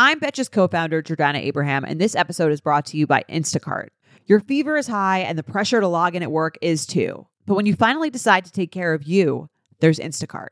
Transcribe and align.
I'm 0.00 0.20
Betches 0.20 0.48
co 0.48 0.68
founder 0.68 1.02
Jordana 1.02 1.38
Abraham, 1.38 1.82
and 1.82 2.00
this 2.00 2.14
episode 2.14 2.52
is 2.52 2.60
brought 2.60 2.86
to 2.86 2.96
you 2.96 3.04
by 3.04 3.24
Instacart. 3.28 3.88
Your 4.26 4.38
fever 4.38 4.76
is 4.76 4.86
high, 4.86 5.18
and 5.18 5.36
the 5.36 5.42
pressure 5.42 5.80
to 5.80 5.88
log 5.88 6.14
in 6.14 6.22
at 6.22 6.30
work 6.30 6.56
is 6.62 6.86
too. 6.86 7.26
But 7.46 7.56
when 7.56 7.66
you 7.66 7.74
finally 7.74 8.08
decide 8.08 8.44
to 8.44 8.52
take 8.52 8.70
care 8.70 8.94
of 8.94 9.02
you, 9.02 9.50
there's 9.80 9.98
Instacart. 9.98 10.50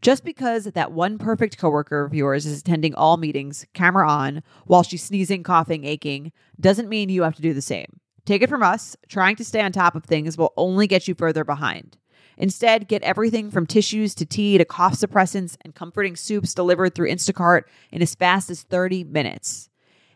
Just 0.00 0.22
because 0.24 0.62
that 0.66 0.92
one 0.92 1.18
perfect 1.18 1.58
coworker 1.58 2.04
of 2.04 2.14
yours 2.14 2.46
is 2.46 2.60
attending 2.60 2.94
all 2.94 3.16
meetings, 3.16 3.66
camera 3.74 4.08
on, 4.08 4.44
while 4.66 4.84
she's 4.84 5.02
sneezing, 5.02 5.42
coughing, 5.42 5.84
aching, 5.84 6.30
doesn't 6.60 6.88
mean 6.88 7.08
you 7.08 7.24
have 7.24 7.34
to 7.34 7.42
do 7.42 7.52
the 7.52 7.60
same. 7.60 7.98
Take 8.26 8.42
it 8.42 8.48
from 8.48 8.62
us, 8.62 8.96
trying 9.08 9.34
to 9.36 9.44
stay 9.44 9.60
on 9.60 9.72
top 9.72 9.96
of 9.96 10.04
things 10.04 10.38
will 10.38 10.52
only 10.56 10.86
get 10.86 11.08
you 11.08 11.16
further 11.16 11.42
behind. 11.42 11.96
Instead, 12.38 12.88
get 12.88 13.02
everything 13.02 13.50
from 13.50 13.66
tissues 13.66 14.14
to 14.14 14.24
tea 14.24 14.56
to 14.56 14.64
cough 14.64 14.94
suppressants 14.94 15.56
and 15.62 15.74
comforting 15.74 16.16
soups 16.16 16.54
delivered 16.54 16.94
through 16.94 17.10
Instacart 17.10 17.62
in 17.90 18.00
as 18.00 18.14
fast 18.14 18.48
as 18.48 18.62
30 18.62 19.04
minutes. 19.04 19.68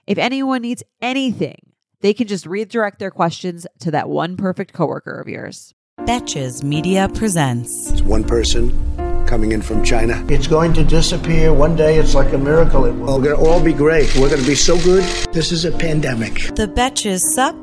If 0.06 0.18
anyone 0.18 0.62
needs 0.62 0.84
anything, 1.00 1.72
they 2.00 2.14
can 2.14 2.28
just 2.28 2.46
redirect 2.46 2.98
their 2.98 3.10
questions 3.10 3.66
to 3.80 3.90
that 3.90 4.08
one 4.08 4.36
perfect 4.36 4.72
coworker 4.72 5.20
of 5.20 5.28
yours. 5.28 5.74
Betches 6.00 6.62
Media 6.62 7.08
presents. 7.08 7.90
It's 7.90 8.02
one 8.02 8.24
person 8.24 9.26
coming 9.26 9.52
in 9.52 9.62
from 9.62 9.84
China. 9.84 10.24
It's 10.28 10.46
going 10.46 10.72
to 10.74 10.84
disappear. 10.84 11.52
One 11.52 11.74
day 11.76 11.98
it's 11.98 12.14
like 12.14 12.32
a 12.32 12.38
miracle. 12.38 12.84
It 12.84 12.92
will. 12.92 13.18
We're 13.18 13.24
going 13.24 13.44
to 13.44 13.50
all 13.50 13.62
be 13.62 13.72
great. 13.72 14.14
We're 14.16 14.28
going 14.28 14.40
to 14.40 14.46
be 14.46 14.54
so 14.54 14.76
good. 14.80 15.04
This 15.32 15.52
is 15.52 15.64
a 15.64 15.72
pandemic. 15.72 16.34
The 16.54 16.68
Betches 16.68 17.20
Sup 17.20 17.54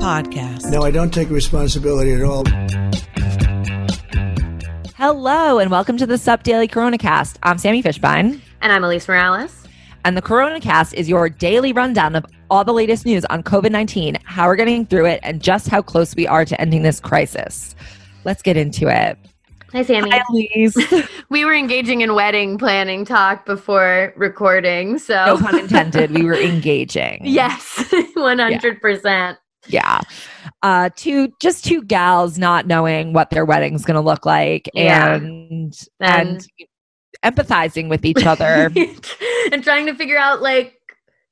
podcast. 0.00 0.70
No, 0.70 0.82
I 0.82 0.90
don't 0.90 1.12
take 1.12 1.30
responsibility 1.30 2.12
at 2.12 2.22
all. 2.22 2.44
Hello, 5.04 5.58
and 5.58 5.68
welcome 5.68 5.96
to 5.96 6.06
the 6.06 6.16
Sup 6.16 6.44
Daily 6.44 6.68
Corona 6.68 6.96
Cast. 6.96 7.36
I'm 7.42 7.58
Sami 7.58 7.82
Fishbein. 7.82 8.40
And 8.60 8.72
I'm 8.72 8.82
Alise 8.82 9.08
Morales. 9.08 9.66
And 10.04 10.16
the 10.16 10.22
Corona 10.22 10.60
Cast 10.60 10.94
is 10.94 11.08
your 11.08 11.28
daily 11.28 11.72
rundown 11.72 12.14
of 12.14 12.24
all 12.48 12.62
the 12.62 12.72
latest 12.72 13.04
news 13.04 13.24
on 13.24 13.42
COVID 13.42 13.72
19, 13.72 14.18
how 14.22 14.46
we're 14.46 14.54
getting 14.54 14.86
through 14.86 15.06
it, 15.06 15.18
and 15.24 15.42
just 15.42 15.66
how 15.66 15.82
close 15.82 16.14
we 16.14 16.28
are 16.28 16.44
to 16.44 16.60
ending 16.60 16.84
this 16.84 17.00
crisis. 17.00 17.74
Let's 18.22 18.42
get 18.42 18.56
into 18.56 18.86
it. 18.86 19.18
Hi, 19.72 19.82
Sammy. 19.82 20.08
Hi, 20.12 20.22
Elise. 20.30 20.76
we 21.30 21.44
were 21.44 21.54
engaging 21.54 22.02
in 22.02 22.14
wedding 22.14 22.56
planning 22.56 23.04
talk 23.04 23.44
before 23.44 24.12
recording. 24.16 24.98
So, 25.00 25.14
no 25.26 25.36
pun 25.36 25.58
intended, 25.58 26.12
we 26.12 26.22
were 26.22 26.36
engaging. 26.36 27.22
Yes, 27.24 27.58
100%. 27.90 29.04
Yeah. 29.04 29.34
Uh 30.62 30.90
two 30.96 31.28
just 31.40 31.64
two 31.64 31.82
gals 31.82 32.38
not 32.38 32.66
knowing 32.66 33.12
what 33.12 33.30
their 33.30 33.44
wedding's 33.44 33.84
going 33.84 33.94
to 33.94 34.00
look 34.00 34.24
like 34.26 34.68
Yeah. 34.74 35.14
and, 35.14 35.74
And- 36.00 36.46
and 37.22 37.36
empathizing 37.36 37.88
with 37.88 38.04
each 38.04 38.26
other. 38.26 38.70
and 39.52 39.62
trying 39.62 39.86
to 39.86 39.94
figure 39.94 40.18
out, 40.18 40.42
like, 40.42 40.74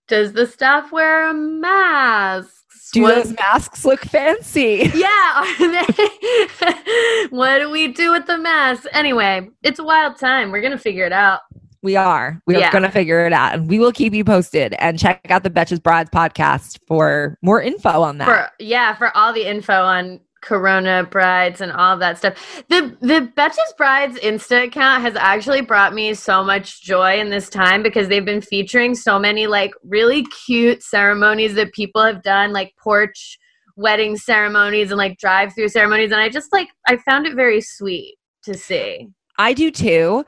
does 0.06 0.32
the 0.32 0.46
staff 0.46 0.92
wear 0.92 1.28
a 1.28 1.34
mask? 1.34 2.54
Do 2.92 3.02
What- 3.02 3.14
those 3.24 3.32
masks 3.36 3.84
look 3.84 4.00
fancy? 4.04 4.90
Yeah, 4.94 5.32
are 5.36 5.58
they? 5.58 7.26
what 7.30 7.58
do 7.58 7.70
we 7.70 7.88
do 7.88 8.12
with 8.12 8.26
the 8.26 8.38
mask? 8.38 8.84
Anyway, 8.92 9.48
it's 9.62 9.78
a 9.80 9.84
wild 9.84 10.16
time. 10.18 10.50
We're 10.52 10.60
gonna 10.62 10.78
figure 10.78 11.06
it 11.06 11.12
out. 11.12 11.40
We 11.82 11.96
are. 11.96 12.40
We 12.46 12.56
are 12.56 12.60
Yeah. 12.60 12.72
going 12.72 12.84
to 12.84 12.90
figure 12.90 13.26
it 13.26 13.32
out 13.32 13.54
and 13.54 13.68
we 13.68 13.78
will 13.78 13.92
keep 13.92 14.12
you 14.12 14.24
posted 14.24 14.74
and 14.74 14.98
check 14.98 15.20
out 15.30 15.42
the 15.42 15.50
Betches 15.50 15.82
Brides 15.82 16.10
podcast 16.10 16.78
for 16.86 17.38
more 17.42 17.62
info 17.62 18.02
on 18.02 18.18
that. 18.18 18.26
For 18.26 18.50
yeah, 18.58 18.94
for 18.94 19.16
all 19.16 19.32
the 19.32 19.46
info 19.46 19.72
on 19.72 20.20
Corona 20.42 21.04
brides 21.04 21.60
and 21.60 21.70
all 21.70 21.96
that 21.98 22.18
stuff. 22.18 22.64
The 22.68 22.96
the 23.00 23.30
Betches 23.36 23.76
Brides 23.76 24.18
Insta 24.20 24.64
account 24.64 25.02
has 25.02 25.14
actually 25.16 25.60
brought 25.60 25.92
me 25.94 26.14
so 26.14 26.42
much 26.42 26.82
joy 26.82 27.18
in 27.20 27.28
this 27.30 27.48
time 27.48 27.82
because 27.82 28.08
they've 28.08 28.24
been 28.24 28.40
featuring 28.40 28.94
so 28.94 29.18
many 29.18 29.46
like 29.46 29.72
really 29.84 30.24
cute 30.46 30.82
ceremonies 30.82 31.54
that 31.54 31.72
people 31.72 32.02
have 32.02 32.22
done, 32.22 32.52
like 32.52 32.74
porch 32.82 33.38
wedding 33.76 34.16
ceremonies 34.16 34.90
and 34.90 34.98
like 34.98 35.18
drive 35.18 35.54
through 35.54 35.68
ceremonies. 35.68 36.10
And 36.10 36.20
I 36.20 36.28
just 36.28 36.52
like 36.52 36.68
I 36.88 36.96
found 36.98 37.26
it 37.26 37.34
very 37.34 37.60
sweet 37.60 38.16
to 38.44 38.54
see. 38.54 39.08
I 39.38 39.52
do 39.52 39.70
too. 39.70 40.24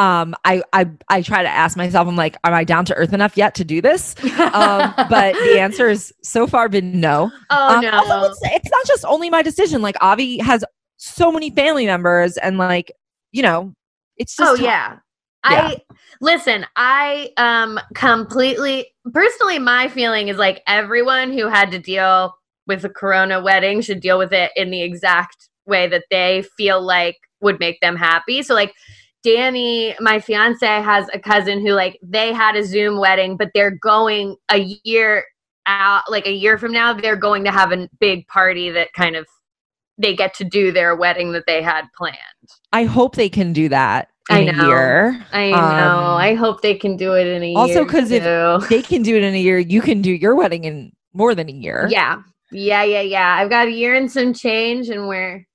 Um, 0.00 0.34
I, 0.46 0.62
I 0.72 0.88
I 1.10 1.20
try 1.20 1.42
to 1.42 1.48
ask 1.48 1.76
myself, 1.76 2.08
I'm 2.08 2.16
like, 2.16 2.38
am 2.42 2.54
I 2.54 2.64
down 2.64 2.86
to 2.86 2.94
earth 2.94 3.12
enough 3.12 3.36
yet 3.36 3.54
to 3.56 3.64
do 3.64 3.82
this? 3.82 4.14
Um, 4.24 4.94
but 5.10 5.34
the 5.34 5.60
answer 5.60 5.90
is 5.90 6.10
so 6.22 6.46
far 6.46 6.70
been 6.70 7.00
no. 7.00 7.30
oh 7.50 7.76
Um, 7.76 7.82
no. 7.82 8.24
it's, 8.24 8.40
it's 8.42 8.70
not 8.70 8.86
just 8.86 9.04
only 9.04 9.28
my 9.28 9.42
decision. 9.42 9.82
Like 9.82 9.96
Avi 10.00 10.38
has 10.38 10.64
so 10.96 11.30
many 11.30 11.50
family 11.50 11.84
members, 11.84 12.38
and 12.38 12.56
like 12.56 12.92
you 13.32 13.42
know, 13.42 13.74
it's 14.16 14.34
just 14.34 14.58
oh 14.58 14.62
yeah. 14.62 14.96
Yeah. 15.48 15.68
I 15.68 15.76
listen, 16.22 16.64
I 16.76 17.30
um 17.36 17.78
completely 17.94 18.86
personally 19.12 19.58
my 19.58 19.88
feeling 19.88 20.28
is 20.28 20.38
like 20.38 20.62
everyone 20.66 21.30
who 21.30 21.46
had 21.48 21.70
to 21.72 21.78
deal 21.78 22.34
with 22.66 22.84
a 22.86 22.90
corona 22.90 23.42
wedding 23.42 23.82
should 23.82 24.00
deal 24.00 24.16
with 24.16 24.32
it 24.32 24.50
in 24.56 24.70
the 24.70 24.82
exact 24.82 25.50
way 25.66 25.88
that 25.88 26.04
they 26.10 26.44
feel 26.56 26.80
like 26.80 27.16
would 27.42 27.60
make 27.60 27.80
them 27.80 27.96
happy. 27.96 28.42
So 28.42 28.54
like 28.54 28.74
Danny, 29.22 29.94
my 30.00 30.18
fiance 30.18 30.66
has 30.66 31.06
a 31.12 31.18
cousin 31.18 31.60
who 31.60 31.72
like 31.72 31.98
they 32.02 32.32
had 32.32 32.56
a 32.56 32.64
Zoom 32.64 32.98
wedding, 32.98 33.36
but 33.36 33.50
they're 33.54 33.70
going 33.82 34.36
a 34.50 34.78
year 34.84 35.24
out 35.66 36.10
like 36.10 36.26
a 36.26 36.32
year 36.32 36.58
from 36.58 36.72
now 36.72 36.92
they're 36.92 37.16
going 37.16 37.44
to 37.44 37.50
have 37.50 37.70
a 37.70 37.88
big 38.00 38.26
party 38.28 38.70
that 38.70 38.92
kind 38.94 39.14
of 39.14 39.26
they 39.98 40.16
get 40.16 40.32
to 40.34 40.44
do 40.44 40.72
their 40.72 40.96
wedding 40.96 41.32
that 41.32 41.44
they 41.46 41.62
had 41.62 41.84
planned. 41.96 42.16
I 42.72 42.84
hope 42.84 43.16
they 43.16 43.28
can 43.28 43.52
do 43.52 43.68
that. 43.68 44.08
In 44.30 44.36
I 44.36 44.38
a 44.40 44.52
know. 44.52 44.68
year. 44.68 45.26
I 45.32 45.50
know. 45.50 45.56
Um, 45.56 46.16
I 46.16 46.34
hope 46.34 46.62
they 46.62 46.74
can 46.74 46.96
do 46.96 47.14
it 47.14 47.26
in 47.26 47.42
a 47.42 47.46
year. 47.46 47.58
Also, 47.58 47.84
because 47.84 48.10
if. 48.10 48.22
They 48.68 48.80
can 48.80 49.02
do 49.02 49.16
it 49.16 49.24
in 49.24 49.34
a 49.34 49.40
year. 49.40 49.58
You 49.58 49.82
can 49.82 50.00
do 50.00 50.12
your 50.12 50.34
wedding 50.36 50.64
in 50.64 50.92
more 51.12 51.34
than 51.34 51.48
a 51.48 51.52
year. 51.52 51.88
yeah, 51.90 52.22
yeah, 52.52 52.84
yeah, 52.84 53.00
yeah. 53.00 53.36
I've 53.38 53.50
got 53.50 53.66
a 53.66 53.72
year 53.72 53.94
and 53.94 54.10
some 54.10 54.32
change, 54.32 54.88
and 54.88 55.08
we're 55.08 55.46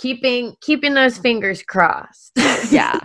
keeping 0.00 0.56
keeping 0.60 0.94
those 0.94 1.18
fingers 1.18 1.62
crossed. 1.62 2.32
Yeah. 2.70 3.00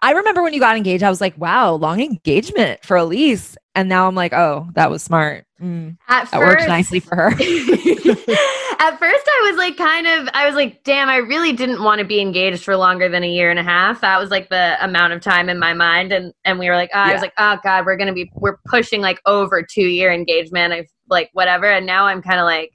I 0.00 0.12
remember 0.12 0.42
when 0.42 0.54
you 0.54 0.60
got 0.60 0.76
engaged, 0.76 1.02
I 1.02 1.10
was 1.10 1.20
like, 1.20 1.36
wow, 1.36 1.74
long 1.74 2.00
engagement 2.00 2.82
for 2.84 2.96
Alise. 2.96 3.56
And 3.74 3.86
now 3.88 4.06
I'm 4.06 4.14
like, 4.14 4.32
oh, 4.32 4.68
that 4.74 4.90
was 4.90 5.02
smart. 5.02 5.44
Mm, 5.60 5.98
At 6.08 6.30
that 6.30 6.38
worked 6.38 6.68
nicely 6.68 7.00
for 7.00 7.14
her. 7.16 7.26
At 7.30 8.98
first, 8.98 9.28
I 9.28 9.48
was 9.50 9.56
like, 9.58 9.76
kind 9.76 10.06
of, 10.06 10.28
I 10.32 10.46
was 10.46 10.54
like, 10.54 10.84
damn, 10.84 11.10
I 11.10 11.16
really 11.16 11.52
didn't 11.52 11.82
want 11.82 11.98
to 11.98 12.04
be 12.06 12.20
engaged 12.20 12.64
for 12.64 12.76
longer 12.76 13.10
than 13.10 13.24
a 13.24 13.28
year 13.28 13.50
and 13.50 13.58
a 13.58 13.62
half. 13.64 14.00
That 14.00 14.18
was 14.18 14.30
like 14.30 14.48
the 14.48 14.82
amount 14.82 15.12
of 15.12 15.20
time 15.20 15.50
in 15.50 15.58
my 15.58 15.74
mind. 15.74 16.12
And, 16.12 16.32
and 16.44 16.58
we 16.58 16.68
were 16.70 16.76
like, 16.76 16.90
oh, 16.94 17.00
I 17.00 17.12
was 17.12 17.20
like, 17.20 17.34
oh 17.36 17.58
God, 17.62 17.84
we're 17.84 17.96
going 17.96 18.08
to 18.08 18.14
be, 18.14 18.30
we're 18.36 18.58
pushing 18.64 19.02
like 19.02 19.20
over 19.26 19.62
two 19.62 19.86
year 19.86 20.12
engagement. 20.12 20.72
I've 20.72 20.88
like, 21.10 21.28
whatever. 21.34 21.66
And 21.70 21.84
now 21.84 22.06
I'm 22.06 22.22
kind 22.22 22.38
of 22.38 22.44
like, 22.44 22.70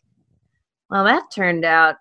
well, 0.92 1.06
that 1.06 1.24
turned 1.34 1.66
out 1.66 1.96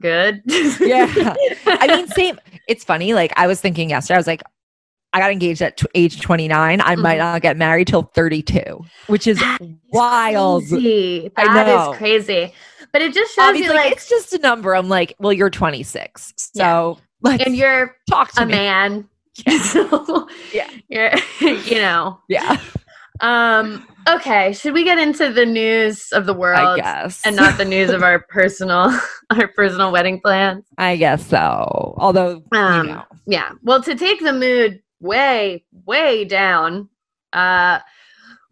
good. 0.00 0.42
yeah. 0.46 1.34
I 1.66 1.86
mean, 1.96 2.06
same. 2.16 2.38
It's 2.68 2.84
funny. 2.84 3.14
Like, 3.14 3.32
I 3.36 3.46
was 3.46 3.60
thinking 3.60 3.90
yesterday, 3.90 4.14
I 4.16 4.18
was 4.18 4.26
like, 4.26 4.42
I 5.12 5.18
got 5.18 5.32
engaged 5.32 5.60
at 5.60 5.76
t- 5.76 5.86
age 5.94 6.20
29. 6.20 6.80
I 6.80 6.94
might 6.96 7.16
Mhm. 7.16 7.18
not 7.18 7.42
get 7.42 7.56
married 7.56 7.88
till 7.88 8.02
32, 8.02 8.84
which 9.08 9.26
is 9.26 9.42
wild. 9.92 10.68
Crazy. 10.68 11.30
I 11.36 11.44
That 11.52 11.90
is 11.92 11.96
crazy. 11.98 12.52
But 12.92 13.02
it 13.02 13.12
just 13.14 13.34
shows 13.34 13.50
Avi's 13.50 13.62
you 13.66 13.74
like, 13.74 13.92
it's 13.92 14.08
just 14.08 14.32
a 14.34 14.38
number. 14.38 14.74
I'm 14.74 14.88
like, 14.88 15.14
well, 15.18 15.32
you're 15.32 15.50
26. 15.50 16.32
So 16.36 16.98
let's 17.22 17.44
and 17.44 17.56
you're 17.56 17.96
talk 18.08 18.32
to 18.32 18.42
a 18.42 18.46
me. 18.46 18.52
man. 18.52 19.08
So, 19.62 20.28
Yeah. 20.52 20.68
You're, 20.88 21.12
you 21.40 21.76
know. 21.76 22.20
Yeah, 22.28 22.60
Um, 23.20 23.86
okay, 24.08 24.52
should 24.52 24.72
we 24.74 24.84
get 24.84 24.98
into 24.98 25.32
the 25.32 25.44
news 25.46 26.10
of 26.12 26.26
the 26.26 26.34
world? 26.34 26.58
I 26.58 26.76
guess. 26.76 27.20
and 27.24 27.36
not 27.36 27.58
the 27.58 27.64
news 27.64 27.90
of 27.90 28.02
our 28.02 28.20
personal 28.28 28.90
our 29.30 29.48
personal 29.48 29.92
wedding 29.92 30.20
plans? 30.20 30.64
I 30.78 30.96
guess 30.96 31.26
so. 31.26 31.94
Although, 31.98 32.42
Um, 32.52 32.86
you 32.86 32.92
know, 32.94 33.04
Yeah. 33.26 33.52
Well, 33.62 33.82
to 33.82 33.94
take 33.94 34.20
the 34.20 34.32
mood 34.32 34.80
way 35.00 35.64
way 35.86 36.24
down, 36.24 36.88
uh 37.32 37.80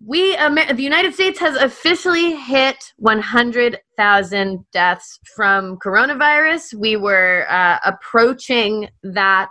we 0.07 0.37
Amer- 0.37 0.73
the 0.75 0.83
United 0.85 1.13
States 1.15 1.41
has 1.41 1.57
officially 1.57 2.37
hit 2.37 2.77
100,000 2.99 4.65
deaths 4.73 5.19
from 5.35 5.77
coronavirus. 5.85 6.75
We 6.79 6.97
were 6.97 7.47
uh, 7.49 7.79
approaching 7.85 8.89
that. 9.03 9.51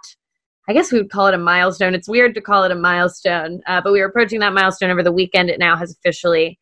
I 0.68 0.74
guess 0.74 0.92
we 0.92 0.98
would 0.98 1.10
call 1.10 1.28
it 1.28 1.34
a 1.34 1.38
milestone. 1.38 1.94
It's 1.94 2.10
weird 2.10 2.36
to 2.36 2.42
call 2.42 2.64
it 2.64 2.72
a 2.72 2.76
milestone, 2.76 3.62
uh, 3.68 3.82
but 3.82 3.94
we 3.94 4.00
were 4.00 4.08
approaching 4.08 4.40
that 4.40 4.54
milestone 4.54 4.90
over 4.90 5.04
the 5.04 5.12
weekend. 5.12 5.50
It 5.50 5.60
now 5.60 5.78
has 5.78 5.92
officially 5.94 6.60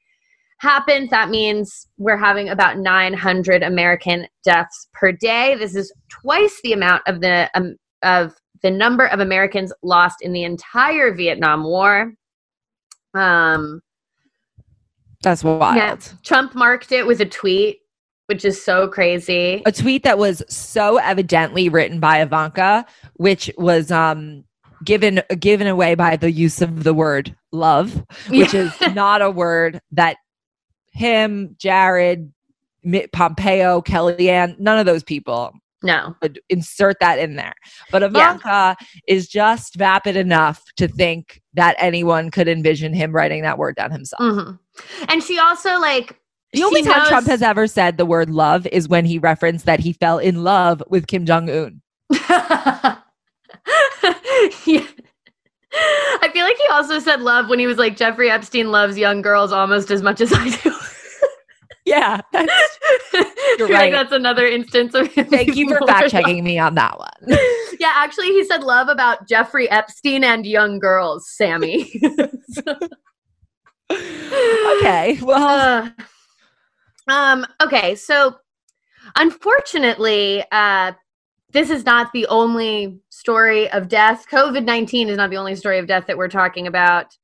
happened. 0.59 1.09
That 1.09 1.29
means 1.29 1.87
we're 1.97 2.17
having 2.17 2.49
about 2.49 2.77
900 2.77 3.63
American 3.63 4.27
deaths 4.43 4.87
per 4.93 5.11
day. 5.11 5.55
This 5.55 5.75
is 5.75 5.91
twice 6.09 6.59
the 6.63 6.73
amount 6.73 7.03
of 7.07 7.21
the 7.21 7.49
um, 7.55 7.75
of 8.03 8.35
the 8.61 8.71
number 8.71 9.07
of 9.07 9.19
Americans 9.19 9.73
lost 9.81 10.21
in 10.21 10.33
the 10.33 10.43
entire 10.43 11.13
Vietnam 11.13 11.63
War. 11.63 12.13
Um, 13.13 13.81
that's 15.21 15.43
wild. 15.43 15.75
yeah, 15.75 15.95
Trump 16.23 16.53
marked 16.53 16.91
it 16.91 17.05
with 17.07 17.21
a 17.21 17.25
tweet, 17.25 17.79
which 18.27 18.43
is 18.45 18.63
so 18.63 18.87
crazy. 18.87 19.61
a 19.65 19.71
tweet 19.71 20.03
that 20.03 20.17
was 20.17 20.41
so 20.49 20.97
evidently 20.97 21.69
written 21.69 21.99
by 21.99 22.21
Ivanka, 22.21 22.85
which 23.15 23.51
was 23.57 23.91
um 23.91 24.43
given 24.83 25.21
given 25.39 25.67
away 25.67 25.95
by 25.95 26.15
the 26.15 26.31
use 26.31 26.61
of 26.61 26.83
the 26.83 26.93
word 26.93 27.35
love, 27.51 28.03
which 28.29 28.53
is 28.53 28.71
not 28.93 29.21
a 29.21 29.29
word 29.31 29.79
that 29.91 30.17
him, 30.91 31.55
Jared, 31.59 32.31
Pompeo, 33.11 33.81
Kellyanne, 33.81 34.57
none 34.59 34.77
of 34.77 34.85
those 34.85 35.03
people 35.03 35.51
No. 35.83 36.15
would 36.21 36.39
insert 36.49 36.97
that 37.01 37.19
in 37.19 37.35
there. 37.35 37.53
But 37.91 38.01
Yeah. 38.01 38.07
Ivanka 38.07 38.75
is 39.07 39.27
just 39.27 39.75
vapid 39.75 40.15
enough 40.15 40.63
to 40.77 40.87
think 40.87 41.41
that 41.53 41.75
anyone 41.79 42.31
could 42.31 42.47
envision 42.47 42.93
him 42.93 43.11
writing 43.11 43.41
that 43.43 43.57
word 43.57 43.75
down 43.75 43.91
himself. 43.91 44.21
hmm 44.21 44.51
And 45.09 45.21
she 45.23 45.37
also 45.39 45.79
like 45.79 46.17
The 46.55 46.63
only 46.63 46.81
time 46.83 46.99
knows- 46.99 47.07
Trump 47.09 47.27
has 47.27 47.41
ever 47.41 47.67
said 47.67 47.97
the 47.97 48.05
word 48.05 48.29
love 48.29 48.65
is 48.67 48.87
when 48.89 49.05
he 49.05 49.19
referenced 49.19 49.65
that 49.65 49.79
he 49.79 49.93
fell 49.93 50.17
in 50.19 50.43
love 50.43 50.81
with 50.89 51.07
Kim 51.07 51.25
Jong 51.25 51.49
Un. 51.49 51.81
Yeah. 54.65 54.85
I 56.21 56.29
feel 56.31 56.45
like 56.45 56.57
he 56.57 56.67
also 56.71 56.99
said 56.99 57.21
love 57.21 57.49
when 57.49 57.59
he 57.59 57.67
was 57.67 57.77
like 57.77 57.97
Jeffrey 57.97 58.29
Epstein 58.29 58.71
loves 58.71 58.97
young 58.97 59.21
girls 59.21 59.51
almost 59.51 59.91
as 59.91 60.01
much 60.01 60.21
as 60.21 60.31
I 60.33 60.49
do. 60.49 60.71
Yeah. 61.85 62.19
I 62.33 63.55
feel 63.57 63.67
right. 63.67 63.91
like 63.91 63.91
that's 63.91 64.11
another 64.11 64.47
instance 64.47 64.95
of 64.95 65.05
him 65.13 65.27
Thank 65.27 65.55
you 65.55 65.69
for 65.69 65.85
fact 65.85 66.09
checking 66.09 66.43
me 66.43 66.57
on 66.57 66.73
that 66.75 66.97
one. 66.97 67.37
Yeah, 67.79 67.91
actually, 67.93 68.29
he 68.29 68.43
said 68.43 68.63
love 68.63 68.87
about 68.87 69.27
Jeffrey 69.27 69.69
Epstein 69.69 70.23
and 70.23 70.47
young 70.47 70.79
girls, 70.79 71.29
Sami. 71.29 71.91
okay. 73.91 75.19
Well, 75.21 75.47
Uh, 75.47 75.89
um, 77.07 77.45
okay, 77.61 77.95
so 77.95 78.35
unfortunately, 79.15 80.43
uh, 80.51 80.93
this 81.51 81.69
is 81.69 81.85
not 81.85 82.11
the 82.11 82.27
only 82.27 82.99
story 83.09 83.69
of 83.71 83.87
death. 83.87 84.25
COVID 84.29 84.65
19 84.65 85.09
is 85.09 85.17
not 85.17 85.29
the 85.29 85.37
only 85.37 85.55
story 85.55 85.79
of 85.79 85.87
death 85.87 86.05
that 86.07 86.17
we're 86.17 86.27
talking 86.27 86.67
about 86.67 87.15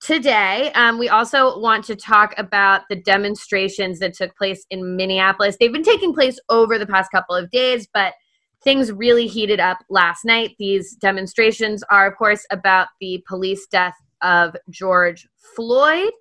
today. 0.00 0.70
Um, 0.74 0.98
we 0.98 1.08
also 1.08 1.58
want 1.58 1.84
to 1.86 1.96
talk 1.96 2.34
about 2.38 2.82
the 2.88 2.96
demonstrations 2.96 3.98
that 3.98 4.14
took 4.14 4.36
place 4.36 4.64
in 4.70 4.96
Minneapolis. 4.96 5.56
They've 5.58 5.72
been 5.72 5.82
taking 5.82 6.14
place 6.14 6.38
over 6.48 6.78
the 6.78 6.86
past 6.86 7.10
couple 7.10 7.34
of 7.34 7.50
days, 7.50 7.88
but 7.92 8.14
things 8.62 8.92
really 8.92 9.26
heated 9.26 9.60
up 9.60 9.78
last 9.90 10.24
night. 10.24 10.54
These 10.58 10.94
demonstrations 10.96 11.82
are, 11.90 12.06
of 12.06 12.16
course, 12.16 12.46
about 12.50 12.88
the 13.00 13.24
police 13.26 13.66
death 13.66 13.94
of 14.22 14.54
George 14.70 15.26
Floyd, 15.56 16.12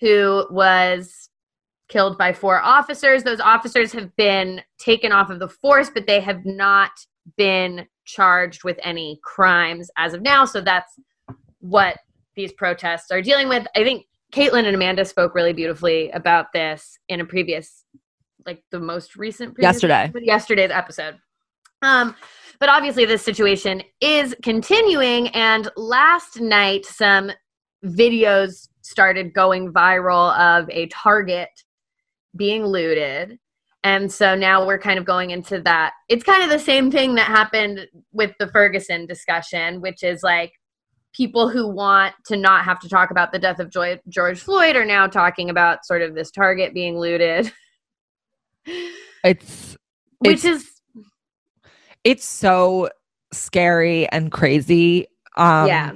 who 0.00 0.46
was 0.50 1.30
killed 1.92 2.16
by 2.16 2.32
four 2.32 2.60
officers. 2.62 3.22
Those 3.22 3.38
officers 3.40 3.92
have 3.92 4.14
been 4.16 4.62
taken 4.78 5.12
off 5.12 5.28
of 5.28 5.38
the 5.38 5.48
force, 5.48 5.90
but 5.90 6.06
they 6.06 6.20
have 6.20 6.44
not 6.46 6.90
been 7.36 7.86
charged 8.06 8.64
with 8.64 8.78
any 8.82 9.20
crimes 9.22 9.90
as 9.98 10.14
of 10.14 10.22
now. 10.22 10.46
So 10.46 10.62
that's 10.62 10.98
what 11.60 11.98
these 12.34 12.52
protests 12.54 13.10
are 13.10 13.20
dealing 13.20 13.48
with. 13.48 13.66
I 13.76 13.84
think 13.84 14.06
Caitlin 14.32 14.64
and 14.64 14.74
Amanda 14.74 15.04
spoke 15.04 15.34
really 15.34 15.52
beautifully 15.52 16.10
about 16.12 16.46
this 16.54 16.98
in 17.10 17.20
a 17.20 17.26
previous, 17.26 17.84
like 18.46 18.64
the 18.70 18.80
most 18.80 19.14
recent 19.14 19.54
previous 19.54 19.74
Yesterday. 19.74 20.04
episode- 20.04 20.22
yesterday's 20.24 20.70
episode. 20.70 21.18
Um, 21.82 22.16
but 22.58 22.70
obviously, 22.70 23.04
this 23.04 23.22
situation 23.22 23.82
is 24.00 24.34
continuing. 24.42 25.28
And 25.28 25.68
last 25.76 26.40
night, 26.40 26.86
some 26.86 27.30
videos 27.84 28.68
started 28.80 29.34
going 29.34 29.72
viral 29.72 30.34
of 30.38 30.70
a 30.70 30.86
Target 30.86 31.50
being 32.36 32.64
looted. 32.64 33.38
And 33.84 34.10
so 34.12 34.34
now 34.34 34.64
we're 34.64 34.78
kind 34.78 34.98
of 34.98 35.04
going 35.04 35.30
into 35.30 35.60
that. 35.62 35.94
It's 36.08 36.22
kind 36.22 36.42
of 36.42 36.50
the 36.50 36.58
same 36.58 36.90
thing 36.90 37.16
that 37.16 37.26
happened 37.26 37.88
with 38.12 38.32
the 38.38 38.46
Ferguson 38.48 39.06
discussion, 39.06 39.80
which 39.80 40.04
is 40.04 40.22
like 40.22 40.52
people 41.12 41.48
who 41.48 41.68
want 41.68 42.14
to 42.26 42.36
not 42.36 42.64
have 42.64 42.80
to 42.80 42.88
talk 42.88 43.10
about 43.10 43.32
the 43.32 43.38
death 43.38 43.58
of 43.58 43.70
Joy- 43.70 44.00
George 44.08 44.40
Floyd 44.40 44.76
are 44.76 44.84
now 44.84 45.06
talking 45.06 45.50
about 45.50 45.84
sort 45.84 46.02
of 46.02 46.14
this 46.14 46.30
Target 46.30 46.74
being 46.74 46.98
looted, 46.98 47.52
it's 49.24 49.76
which 50.20 50.44
is, 50.44 50.80
it's 52.04 52.24
so 52.24 52.88
scary 53.32 54.08
and 54.10 54.30
crazy. 54.30 55.06
Um, 55.36 55.66
yeah. 55.66 55.92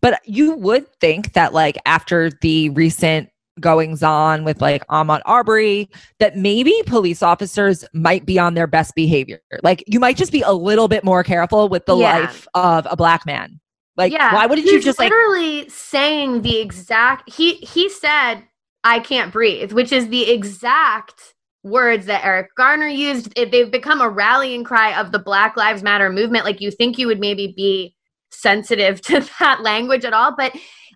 But 0.00 0.20
you 0.24 0.54
would 0.54 0.86
think 1.00 1.32
that, 1.32 1.52
like, 1.52 1.78
after 1.86 2.30
the 2.42 2.68
recent 2.70 3.30
goings 3.60 4.02
on 4.02 4.44
with 4.44 4.60
like 4.60 4.86
Ahmaud 4.88 5.20
Arbery, 5.24 5.88
that 6.18 6.36
maybe 6.36 6.74
police 6.86 7.22
officers 7.22 7.84
might 7.92 8.26
be 8.26 8.38
on 8.38 8.54
their 8.54 8.66
best 8.66 8.94
behavior. 8.94 9.40
Like, 9.62 9.84
you 9.86 10.00
might 10.00 10.16
just 10.16 10.32
be 10.32 10.42
a 10.42 10.52
little 10.52 10.88
bit 10.88 11.04
more 11.04 11.22
careful 11.22 11.68
with 11.68 11.86
the 11.86 11.96
Yeah. 11.96 12.18
life 12.20 12.46
of 12.54 12.86
a 12.90 12.96
black 12.96 13.24
man. 13.26 13.60
Like, 13.96 14.12
yeah. 14.12 14.34
why 14.34 14.46
wouldn't 14.46 14.66
you 14.66 14.74
He's 14.74 14.84
just 14.84 14.98
like, 14.98 15.10
literally 15.10 15.68
saying 15.68 16.42
the 16.42 16.58
exact? 16.58 17.30
He 17.32 17.54
he 17.56 17.88
said, 17.88 18.42
"I 18.82 18.98
can't 18.98 19.32
breathe," 19.32 19.72
which 19.72 19.92
is 19.92 20.08
the 20.08 20.30
exact 20.32 21.34
words 21.62 22.06
that 22.06 22.24
Eric 22.24 22.48
Garner 22.56 22.88
used. 22.88 23.32
It, 23.36 23.52
they've 23.52 23.70
become 23.70 24.00
a 24.00 24.08
rallying 24.08 24.64
cry 24.64 24.98
of 25.00 25.12
the 25.12 25.18
Black 25.20 25.56
Lives 25.56 25.82
Matter 25.84 26.10
movement. 26.10 26.44
Like 26.44 26.60
you 26.60 26.72
think 26.72 26.98
you 26.98 27.06
would 27.06 27.20
maybe 27.20 27.54
be 27.56 27.94
sensitive 28.32 29.00
to 29.02 29.20
that 29.38 29.62
language 29.62 30.04
at 30.04 30.12
all, 30.12 30.34
but 30.36 30.52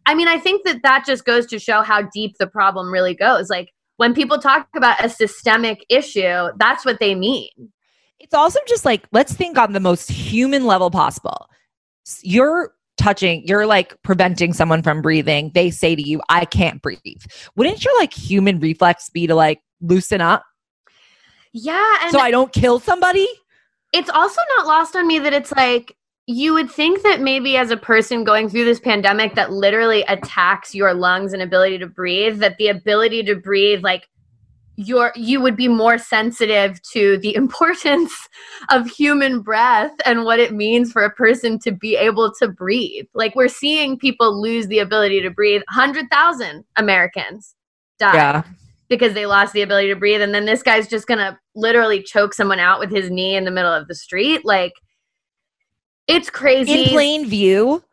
I 0.08 0.14
mean, 0.14 0.26
I 0.26 0.38
think 0.38 0.64
that 0.64 0.80
that 0.84 1.04
just 1.04 1.26
goes 1.26 1.44
to 1.48 1.58
show 1.58 1.82
how 1.82 2.00
deep 2.00 2.38
the 2.38 2.46
problem 2.46 2.90
really 2.90 3.14
goes. 3.14 3.50
Like 3.50 3.74
when 3.98 4.14
people 4.14 4.38
talk 4.38 4.66
about 4.74 5.04
a 5.04 5.10
systemic 5.10 5.84
issue, 5.90 6.48
that's 6.56 6.86
what 6.86 6.98
they 6.98 7.14
mean. 7.14 7.50
it's 8.18 8.32
also 8.32 8.58
just 8.66 8.86
like 8.86 9.06
let's 9.12 9.34
think 9.34 9.58
on 9.58 9.74
the 9.74 9.80
most 9.80 10.10
human 10.10 10.64
level 10.64 10.90
possible. 10.90 11.46
You're 12.22 12.72
touching 12.96 13.46
you're 13.46 13.66
like 13.66 14.00
preventing 14.02 14.54
someone 14.54 14.82
from 14.82 15.02
breathing. 15.02 15.52
They 15.54 15.70
say 15.70 15.94
to 15.94 16.02
you 16.02 16.22
i 16.30 16.46
can't 16.46 16.80
breathe. 16.80 17.22
Wouldn't 17.54 17.84
your 17.84 17.94
like 17.98 18.14
human 18.14 18.60
reflex 18.60 19.10
be 19.10 19.26
to 19.26 19.34
like 19.34 19.60
loosen 19.82 20.22
up? 20.22 20.42
Yeah, 21.52 21.96
and 22.02 22.12
so 22.12 22.18
i 22.18 22.30
don't 22.30 22.50
kill 22.50 22.80
somebody? 22.80 23.28
It's 23.92 24.08
also 24.08 24.40
not 24.56 24.66
lost 24.66 24.96
on 24.96 25.06
me 25.06 25.18
that 25.18 25.34
it's 25.34 25.52
like 25.52 25.94
you 26.28 26.52
would 26.52 26.70
think 26.70 27.02
that 27.04 27.22
maybe 27.22 27.56
as 27.56 27.70
a 27.70 27.76
person 27.76 28.22
going 28.22 28.50
through 28.50 28.66
this 28.66 28.78
pandemic 28.78 29.34
that 29.34 29.50
literally 29.50 30.02
attacks 30.08 30.74
your 30.74 30.92
lungs 30.92 31.32
and 31.32 31.40
ability 31.40 31.78
to 31.78 31.86
breathe 31.86 32.38
that 32.38 32.58
the 32.58 32.68
ability 32.68 33.22
to 33.22 33.34
breathe 33.34 33.82
like 33.82 34.10
your 34.76 35.10
you 35.16 35.40
would 35.40 35.56
be 35.56 35.68
more 35.68 35.96
sensitive 35.96 36.80
to 36.82 37.16
the 37.18 37.34
importance 37.34 38.28
of 38.68 38.86
human 38.86 39.40
breath 39.40 39.92
and 40.04 40.24
what 40.24 40.38
it 40.38 40.52
means 40.52 40.92
for 40.92 41.02
a 41.02 41.10
person 41.10 41.58
to 41.60 41.72
be 41.72 41.96
able 41.96 42.30
to 42.34 42.46
breathe. 42.46 43.06
Like 43.14 43.34
we're 43.34 43.48
seeing 43.48 43.98
people 43.98 44.38
lose 44.38 44.66
the 44.66 44.80
ability 44.80 45.22
to 45.22 45.30
breathe. 45.30 45.62
100,000 45.72 46.62
Americans 46.76 47.54
die 47.98 48.14
yeah. 48.14 48.42
because 48.90 49.14
they 49.14 49.24
lost 49.24 49.54
the 49.54 49.62
ability 49.62 49.88
to 49.88 49.96
breathe. 49.96 50.20
And 50.20 50.34
then 50.34 50.44
this 50.44 50.62
guy's 50.62 50.88
just 50.88 51.06
gonna 51.06 51.40
literally 51.54 52.02
choke 52.02 52.34
someone 52.34 52.60
out 52.60 52.80
with 52.80 52.90
his 52.90 53.10
knee 53.10 53.34
in 53.34 53.46
the 53.46 53.50
middle 53.50 53.72
of 53.72 53.88
the 53.88 53.94
street. 53.94 54.44
Like 54.44 54.74
it's 56.08 56.30
crazy. 56.30 56.84
In 56.84 56.88
plain 56.88 57.28
view 57.28 57.84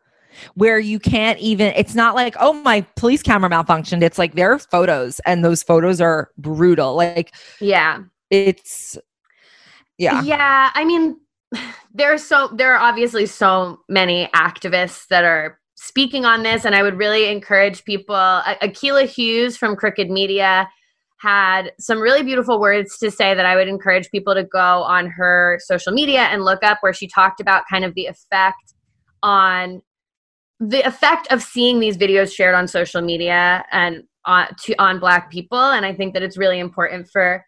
where 0.55 0.79
you 0.79 0.99
can't 0.99 1.39
even 1.39 1.73
it's 1.75 1.95
not 1.95 2.15
like 2.15 2.35
oh 2.39 2.53
my 2.53 2.81
police 2.95 3.21
camera 3.21 3.49
malfunctioned. 3.49 4.01
It's 4.01 4.17
like 4.17 4.35
there 4.35 4.51
are 4.51 4.59
photos 4.59 5.19
and 5.25 5.43
those 5.43 5.61
photos 5.61 6.01
are 6.01 6.31
brutal. 6.37 6.95
Like 6.95 7.35
yeah. 7.59 7.99
it's 8.29 8.97
yeah. 9.97 10.21
Yeah 10.23 10.71
i 10.73 10.83
mean 10.83 11.17
there 11.93 12.13
are 12.13 12.17
so 12.17 12.49
there 12.53 12.73
are 12.73 12.79
obviously 12.79 13.25
so 13.25 13.79
many 13.87 14.27
activists 14.35 15.07
that 15.07 15.23
are 15.23 15.59
speaking 15.75 16.25
on 16.25 16.43
this 16.43 16.65
and 16.65 16.73
i 16.73 16.81
would 16.81 16.97
really 16.97 17.29
encourage 17.29 17.83
people 17.83 18.15
Akilah 18.15 19.07
Hughes 19.07 19.57
from 19.57 19.75
crooked 19.75 20.09
media 20.09 20.67
had 21.21 21.71
some 21.79 21.99
really 21.99 22.23
beautiful 22.23 22.59
words 22.59 22.97
to 22.97 23.09
say 23.09 23.33
that 23.33 23.45
i 23.45 23.55
would 23.55 23.67
encourage 23.67 24.09
people 24.11 24.33
to 24.33 24.43
go 24.43 24.59
on 24.83 25.07
her 25.07 25.59
social 25.63 25.93
media 25.93 26.23
and 26.23 26.43
look 26.43 26.63
up 26.63 26.77
where 26.81 26.93
she 26.93 27.07
talked 27.07 27.39
about 27.39 27.63
kind 27.69 27.85
of 27.85 27.93
the 27.95 28.05
effect 28.05 28.73
on 29.23 29.81
the 30.59 30.85
effect 30.87 31.27
of 31.31 31.41
seeing 31.41 31.79
these 31.79 31.97
videos 31.97 32.33
shared 32.33 32.55
on 32.55 32.67
social 32.67 33.01
media 33.01 33.65
and 33.71 34.03
on 34.25 34.47
to 34.59 34.73
on 34.75 34.99
black 34.99 35.29
people. 35.31 35.59
And 35.59 35.85
i 35.85 35.93
think 35.93 36.13
that 36.13 36.23
it's 36.23 36.37
really 36.37 36.59
important 36.59 37.09
for 37.11 37.45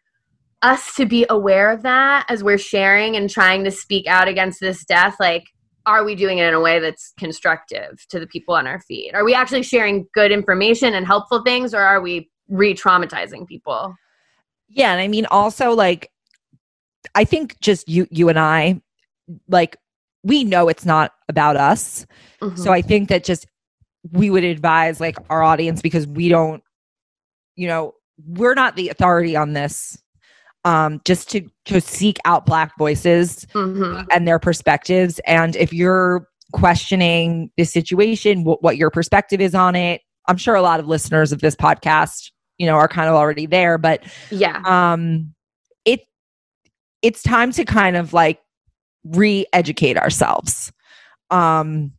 us 0.62 0.96
to 0.96 1.06
be 1.06 1.26
aware 1.30 1.72
of 1.72 1.84
that 1.84 2.26
as 2.30 2.44
we're 2.44 2.58
sharing 2.58 3.16
and 3.16 3.30
trying 3.30 3.64
to 3.64 3.72
speak 3.72 4.08
out 4.08 4.28
against 4.28 4.60
this 4.60 4.84
death. 4.84 5.16
Like 5.20 5.44
are 5.86 6.04
we 6.04 6.16
doing 6.16 6.40
it 6.40 6.48
in 6.48 6.54
a 6.54 6.60
way 6.60 6.80
that's 6.80 7.14
constructive 7.18 8.06
to 8.10 8.20
the 8.20 8.28
people 8.28 8.56
on 8.56 8.68
our 8.68 8.82
feed? 8.82 9.12
Are 9.14 9.24
we 9.24 9.34
actually 9.34 9.64
sharing 9.64 10.06
good 10.14 10.32
information 10.32 10.94
and 10.94 11.06
helpful 11.06 11.44
things 11.44 11.74
or 11.74 11.80
are 11.80 12.02
we 12.02 12.30
re-traumatizing 12.50 13.48
people 13.48 13.96
Yeah, 14.70 14.92
and 14.92 15.02
I 15.02 15.08
mean 15.08 15.26
also 15.28 15.72
like 15.72 16.10
I 17.16 17.24
think 17.24 17.60
just 17.62 17.88
you 17.88 18.08
you 18.12 18.30
and 18.30 18.40
I 18.40 18.82
like 19.48 19.78
we 20.24 20.44
know 20.44 20.68
it's 20.68 20.86
not 20.86 21.12
about 21.30 21.56
us. 21.56 22.06
Mhm. 22.42 22.58
So 22.58 22.72
I 22.72 22.82
think 22.82 23.10
that 23.10 23.24
just 23.24 23.48
we 24.12 24.30
would 24.30 24.44
advise 24.44 25.00
like 25.00 25.18
our 25.30 25.44
audience 25.44 25.82
because 25.82 26.08
we 26.08 26.30
don't 26.30 26.64
you 27.56 27.68
know, 27.68 27.94
we're 28.28 28.54
not 28.54 28.76
the 28.76 28.90
authority 28.90 29.36
on 29.36 29.54
this. 29.54 29.98
Um 30.66 31.02
just 31.06 31.30
to 31.32 31.42
to 31.66 31.80
seek 31.82 32.18
out 32.26 32.46
black 32.46 32.72
voices 32.78 33.46
Mhm. 33.54 34.06
and 34.12 34.28
their 34.28 34.40
perspectives 34.40 35.20
and 35.26 35.56
if 35.56 35.72
you're 35.74 36.28
questioning 36.54 37.52
the 37.58 37.64
situation, 37.66 38.44
wh- 38.44 38.62
what 38.64 38.78
your 38.78 38.90
perspective 38.90 39.42
is 39.42 39.54
on 39.54 39.76
it. 39.76 40.02
I'm 40.30 40.38
sure 40.38 40.56
a 40.56 40.62
lot 40.62 40.80
of 40.80 40.88
listeners 40.88 41.32
of 41.34 41.40
this 41.42 41.56
podcast, 41.56 42.32
you 42.58 42.66
know, 42.66 42.76
are 42.76 42.88
kind 42.88 43.08
of 43.10 43.16
already 43.16 43.46
there, 43.46 43.78
but 43.78 44.04
Yeah. 44.32 44.62
um 44.66 45.34
it 45.86 46.02
it's 47.02 47.22
time 47.24 47.52
to 47.54 47.64
kind 47.66 47.96
of 47.96 48.14
like 48.14 48.40
re-educate 49.06 49.98
ourselves 49.98 50.72
um 51.32 51.92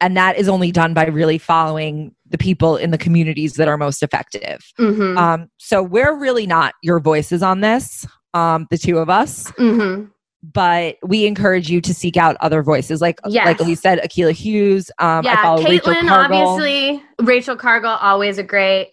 and 0.00 0.16
that 0.16 0.36
is 0.38 0.48
only 0.48 0.70
done 0.70 0.94
by 0.94 1.06
really 1.06 1.38
following 1.38 2.14
the 2.28 2.38
people 2.38 2.76
in 2.76 2.90
the 2.92 2.98
communities 2.98 3.54
that 3.54 3.66
are 3.66 3.76
most 3.76 4.02
effective 4.02 4.60
Mm-hmm. 4.78 5.18
um 5.18 5.48
so 5.58 5.82
we're 5.82 6.16
really 6.16 6.46
not 6.46 6.74
your 6.82 7.00
voices 7.00 7.42
on 7.42 7.60
this 7.62 8.06
um 8.34 8.66
the 8.70 8.78
two 8.78 8.98
of 8.98 9.10
us 9.10 9.50
mm-hmm. 9.52 10.04
but 10.52 10.96
we 11.02 11.26
encourage 11.26 11.68
you 11.68 11.80
to 11.80 11.92
seek 11.92 12.16
out 12.16 12.36
other 12.40 12.62
voices 12.62 13.00
like 13.00 13.18
Yes. 13.26 13.46
like 13.46 13.58
we 13.66 13.74
said 13.74 13.98
Akilah 14.00 14.32
Hughes 14.32 14.90
um 15.00 15.24
yeah, 15.24 15.54
Rachel 15.56 15.66
Caitlin, 15.94 16.08
Cargle. 16.08 16.38
obviously. 16.38 17.02
Rachel 17.20 17.56
Cargle, 17.56 17.98
always 18.00 18.38
a 18.38 18.44
great 18.44 18.92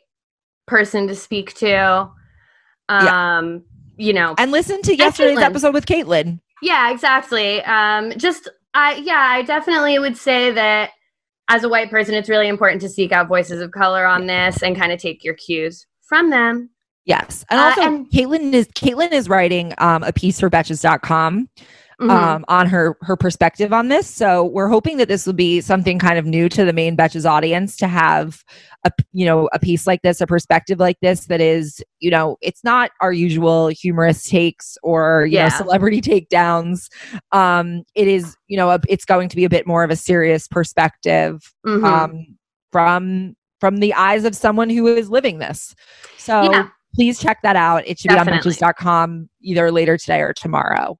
person 0.68 1.08
to 1.08 1.16
speak 1.16 1.54
to. 1.56 2.10
Um, 2.90 3.64
you 3.98 4.14
know, 4.14 4.36
and 4.38 4.52
listen 4.52 4.82
to 4.84 4.96
yesterday's 4.96 5.40
episode 5.40 5.74
with 5.74 5.86
Caitlin. 5.86 6.40
Yeah, 6.62 6.92
exactly. 6.92 7.62
Um, 7.64 8.14
just 8.18 8.50
I 8.74 8.96
yeah, 8.96 9.28
I 9.30 9.42
definitely 9.42 9.98
would 10.00 10.16
say 10.18 10.52
that 10.52 10.92
as 11.50 11.64
a 11.64 11.70
white 11.70 11.90
person, 11.90 12.14
it's 12.16 12.30
really 12.30 12.48
important 12.48 12.82
to 12.82 12.90
seek 12.90 13.12
out 13.12 13.28
voices 13.28 13.62
of 13.62 13.72
color 13.72 14.06
on 14.06 14.28
this 14.28 14.62
and 14.62 14.76
kind 14.78 14.92
of 14.92 15.00
take 15.00 15.24
your 15.24 15.34
cues 15.34 15.86
from 16.08 16.30
them. 16.30 16.70
yes. 17.06 17.44
And 17.50 17.60
Uh, 17.60 17.64
also 17.64 17.82
and- 17.82 18.10
Caitlin 18.12 18.54
is 18.54 18.68
Caitlin 18.70 19.12
is 19.12 19.28
writing 19.28 19.74
um 19.80 20.04
a 20.04 20.14
piece 20.14 20.40
for 20.40 20.50
betches.com 20.50 21.50
Mhm. 22.00 22.10
um, 22.12 22.46
on 22.48 22.68
her 22.68 22.96
her 23.02 23.16
perspective 23.18 23.74
on 23.74 23.88
this. 23.88 24.08
So 24.08 24.44
we're 24.46 24.68
hoping 24.68 24.98
that 24.98 25.08
this 25.08 25.26
will 25.26 25.34
be 25.34 25.62
something 25.62 25.98
kind 25.98 26.20
of 26.20 26.26
new 26.28 26.48
to 26.50 26.64
the 26.64 26.72
main 26.74 26.96
Betches 26.96 27.28
audience 27.28 27.76
to 27.78 27.88
have 27.88 28.44
a 28.84 28.92
you 29.14 29.26
know 29.26 29.50
a 29.52 29.58
piece 29.58 29.88
like 29.88 30.04
this, 30.04 30.22
a 30.22 30.28
perspective 30.28 30.80
like 30.80 31.00
this 31.02 31.26
that 31.26 31.42
is 31.42 31.84
you 32.00 32.12
know 32.12 32.38
it's 32.42 32.64
not 32.64 32.92
our 33.02 33.12
usual 33.12 33.70
humorous 33.70 34.30
takes 34.30 34.78
or 34.84 35.26
you 35.26 35.38
Yeah. 35.38 35.48
know 35.50 35.56
celebrity 35.58 36.00
takedowns. 36.32 36.88
Um, 37.32 37.82
it 37.96 38.08
is 38.08 38.36
you 38.48 38.58
know 38.58 38.70
a, 38.70 38.80
it's 38.88 39.06
going 39.06 39.28
to 39.30 39.36
be 39.36 39.44
a 39.46 39.50
bit 39.50 39.66
more 39.66 39.84
of 39.84 39.90
a 39.90 39.96
serious 39.96 40.48
perspective 40.48 41.52
Mhm. 41.66 41.84
um, 41.84 42.38
from 42.72 43.36
from 43.60 43.78
the 43.78 43.92
eyes 43.96 44.24
of 44.24 44.36
someone 44.36 44.70
who 44.70 44.86
is 44.88 45.10
living 45.10 45.40
this. 45.40 45.74
So. 46.18 46.44
Yeah. 46.52 46.68
Please 46.96 47.20
check 47.20 47.38
that 47.44 47.56
out. 47.56 47.84
It 47.86 48.00
should 48.00 48.10
Definitely. 48.10 48.40
be 48.42 48.50
on 48.50 48.54
Betches.com 48.74 49.30
either 49.42 49.72
later 49.72 49.98
today 50.00 50.22
or 50.22 50.34
tomorrow 50.34 50.98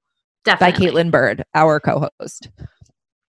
by 0.56 0.70
definitely. 0.70 1.02
Caitlin 1.02 1.10
Bird, 1.10 1.44
our 1.54 1.80
co-host. 1.80 2.48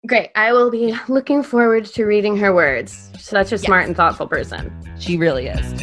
Great. 0.08 0.30
I 0.36 0.54
will 0.54 0.72
be 0.72 0.96
looking 1.10 1.44
forward 1.44 1.86
to 1.86 2.06
reading 2.06 2.38
her 2.38 2.54
words. 2.54 3.12
Such 3.20 3.52
a 3.52 3.58
smart 3.58 3.86
and 3.86 3.96
thoughtful 3.96 4.28
person. 4.28 4.72
She 4.98 5.18
really 5.18 5.48
is. 5.48 5.82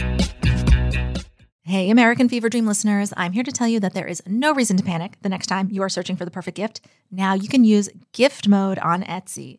Hey, 1.64 1.90
American 1.90 2.28
Fever 2.28 2.48
Dream 2.48 2.64
listeners, 2.64 3.12
I'm 3.16 3.32
here 3.32 3.42
to 3.42 3.50
tell 3.50 3.66
you 3.66 3.80
that 3.80 3.92
there 3.92 4.06
is 4.06 4.22
no 4.24 4.54
reason 4.54 4.76
to 4.76 4.84
panic 4.84 5.18
the 5.22 5.28
next 5.28 5.48
time 5.48 5.68
you 5.70 5.82
are 5.82 5.88
searching 5.88 6.16
for 6.16 6.24
the 6.24 6.30
perfect 6.30 6.56
gift. 6.56 6.80
Now 7.10 7.34
you 7.34 7.48
can 7.48 7.64
use 7.64 7.90
gift 8.12 8.46
mode 8.46 8.78
on 8.78 9.02
Etsy. 9.02 9.58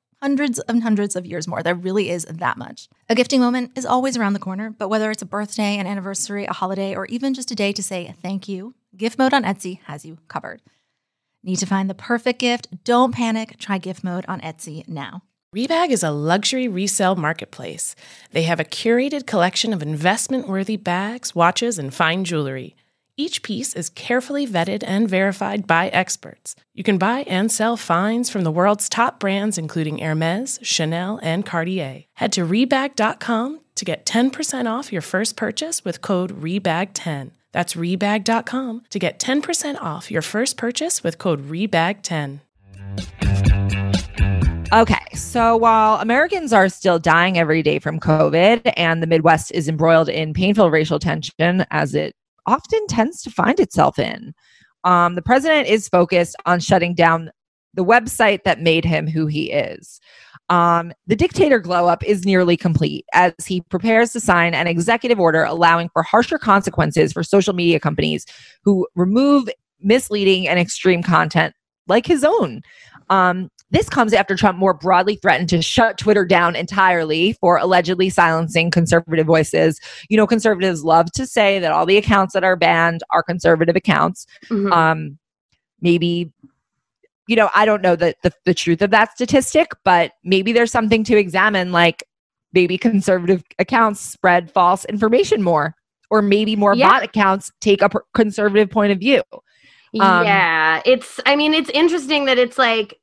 hundreds 0.21 0.59
and 0.59 0.83
hundreds 0.83 1.15
of 1.15 1.25
years 1.25 1.47
more. 1.47 1.63
There 1.63 1.75
really 1.75 2.09
is 2.09 2.25
that 2.25 2.57
much. 2.57 2.89
A 3.09 3.15
gifting 3.15 3.41
moment 3.41 3.71
is 3.75 3.85
always 3.85 4.15
around 4.15 4.33
the 4.33 4.39
corner, 4.39 4.69
but 4.69 4.89
whether 4.89 5.09
it's 5.11 5.21
a 5.21 5.25
birthday, 5.25 5.77
an 5.77 5.87
anniversary, 5.87 6.45
a 6.45 6.53
holiday, 6.53 6.95
or 6.95 7.05
even 7.07 7.33
just 7.33 7.51
a 7.51 7.55
day 7.55 7.73
to 7.73 7.83
say 7.83 8.15
thank 8.21 8.47
you, 8.47 8.75
Gift 8.95 9.17
Mode 9.17 9.33
on 9.33 9.43
Etsy 9.43 9.79
has 9.85 10.05
you 10.05 10.17
covered. 10.27 10.61
Need 11.43 11.57
to 11.57 11.65
find 11.65 11.89
the 11.89 11.95
perfect 11.95 12.39
gift? 12.39 12.83
Don't 12.83 13.13
panic. 13.13 13.57
Try 13.57 13.79
Gift 13.79 14.03
Mode 14.03 14.25
on 14.27 14.41
Etsy 14.41 14.87
now. 14.87 15.23
Rebag 15.55 15.89
is 15.89 16.03
a 16.03 16.11
luxury 16.11 16.67
resale 16.67 17.15
marketplace. 17.15 17.95
They 18.31 18.43
have 18.43 18.59
a 18.59 18.63
curated 18.63 19.25
collection 19.25 19.73
of 19.73 19.81
investment 19.81 20.47
worthy 20.47 20.77
bags, 20.77 21.35
watches, 21.35 21.77
and 21.77 21.93
fine 21.93 22.23
jewelry. 22.23 22.75
Each 23.21 23.43
piece 23.43 23.75
is 23.75 23.91
carefully 23.91 24.47
vetted 24.47 24.83
and 24.87 25.07
verified 25.07 25.67
by 25.67 25.89
experts. 25.89 26.55
You 26.73 26.83
can 26.83 26.97
buy 26.97 27.19
and 27.27 27.51
sell 27.51 27.77
finds 27.77 28.31
from 28.31 28.43
the 28.43 28.51
world's 28.51 28.89
top 28.89 29.19
brands, 29.19 29.59
including 29.59 29.99
Hermes, 29.99 30.57
Chanel, 30.63 31.19
and 31.21 31.45
Cartier. 31.45 32.05
Head 32.15 32.31
to 32.31 32.41
Rebag.com 32.41 33.59
to 33.75 33.85
get 33.85 34.07
10% 34.07 34.65
off 34.65 34.91
your 34.91 35.03
first 35.03 35.37
purchase 35.37 35.85
with 35.85 36.01
code 36.01 36.41
REBAG10. 36.41 37.29
That's 37.51 37.75
Rebag.com 37.75 38.85
to 38.89 38.97
get 38.97 39.19
10% 39.19 39.75
off 39.79 40.09
your 40.09 40.23
first 40.23 40.57
purchase 40.57 41.03
with 41.03 41.19
code 41.19 41.47
REBAG10. 41.47 42.39
Okay, 44.73 45.05
so 45.13 45.57
while 45.57 46.01
Americans 46.01 46.53
are 46.53 46.69
still 46.69 46.97
dying 46.97 47.37
every 47.37 47.61
day 47.61 47.77
from 47.77 47.99
COVID 47.99 48.73
and 48.77 49.03
the 49.03 49.07
Midwest 49.07 49.51
is 49.51 49.67
embroiled 49.69 50.09
in 50.09 50.33
painful 50.33 50.71
racial 50.71 50.97
tension, 50.97 51.67
as 51.69 51.93
it 51.93 52.15
often 52.45 52.85
tends 52.87 53.21
to 53.23 53.29
find 53.29 53.59
itself 53.59 53.99
in, 53.99 54.33
um, 54.83 55.15
the 55.15 55.21
president 55.21 55.67
is 55.67 55.87
focused 55.87 56.35
on 56.45 56.59
shutting 56.59 56.93
down 56.93 57.31
the 57.73 57.85
website 57.85 58.43
that 58.43 58.61
made 58.61 58.83
him 58.83 59.07
who 59.07 59.27
he 59.27 59.51
is. 59.51 60.01
Um, 60.49 60.91
the 61.07 61.15
dictator 61.15 61.59
glow 61.59 61.87
up 61.87 62.03
is 62.03 62.25
nearly 62.25 62.57
complete 62.57 63.05
as 63.13 63.33
he 63.45 63.61
prepares 63.61 64.11
to 64.11 64.19
sign 64.19 64.53
an 64.53 64.67
executive 64.67 65.19
order 65.19 65.43
allowing 65.43 65.89
for 65.93 66.03
harsher 66.03 66.37
consequences 66.37 67.13
for 67.13 67.23
social 67.23 67.53
media 67.53 67.79
companies 67.79 68.25
who 68.63 68.85
remove 68.95 69.47
misleading 69.79 70.47
and 70.49 70.59
extreme 70.59 71.03
content 71.03 71.55
like 71.87 72.05
his 72.05 72.25
own. 72.25 72.61
Um, 73.09 73.49
this 73.71 73.89
comes 73.89 74.13
after 74.13 74.35
Trump 74.35 74.57
more 74.57 74.73
broadly 74.73 75.15
threatened 75.15 75.49
to 75.49 75.61
shut 75.61 75.97
Twitter 75.97 76.25
down 76.25 76.55
entirely 76.55 77.33
for 77.39 77.57
allegedly 77.57 78.09
silencing 78.09 78.69
conservative 78.69 79.25
voices. 79.25 79.79
You 80.09 80.17
know, 80.17 80.27
conservatives 80.27 80.83
love 80.83 81.11
to 81.13 81.25
say 81.25 81.57
that 81.59 81.71
all 81.71 81.85
the 81.85 81.97
accounts 81.97 82.33
that 82.33 82.43
are 82.43 82.55
banned 82.55 83.01
are 83.11 83.23
conservative 83.23 83.75
accounts. 83.75 84.27
Mhm. 84.49 84.71
Um, 84.71 85.17
maybe, 85.81 86.31
you 87.27 87.35
know, 87.35 87.49
I 87.55 87.65
don't 87.65 87.81
know 87.81 87.95
the, 87.95 88.13
the 88.23 88.31
the 88.45 88.53
truth 88.53 88.81
of 88.81 88.91
that 88.91 89.13
statistic, 89.13 89.71
but 89.83 90.11
maybe 90.23 90.51
there's 90.51 90.71
something 90.71 91.03
to 91.05 91.17
examine. 91.17 91.71
Like, 91.71 92.03
maybe 92.53 92.77
conservative 92.77 93.41
accounts 93.59 94.01
spread 94.01 94.51
false 94.51 94.83
information 94.85 95.41
more, 95.41 95.73
or 96.09 96.21
maybe 96.21 96.57
more 96.57 96.75
Yeah. 96.75 96.89
bot 96.89 97.03
accounts 97.03 97.49
take 97.61 97.81
a 97.81 97.89
conservative 98.13 98.69
point 98.69 98.91
of 98.91 98.99
view. 98.99 99.23
Um, 99.99 100.25
yeah, 100.25 100.81
it's. 100.85 101.19
I 101.25 101.35
mean, 101.37 101.53
it's 101.53 101.69
interesting 101.69 102.25
that 102.25 102.37
it's 102.37 102.57
like 102.57 102.97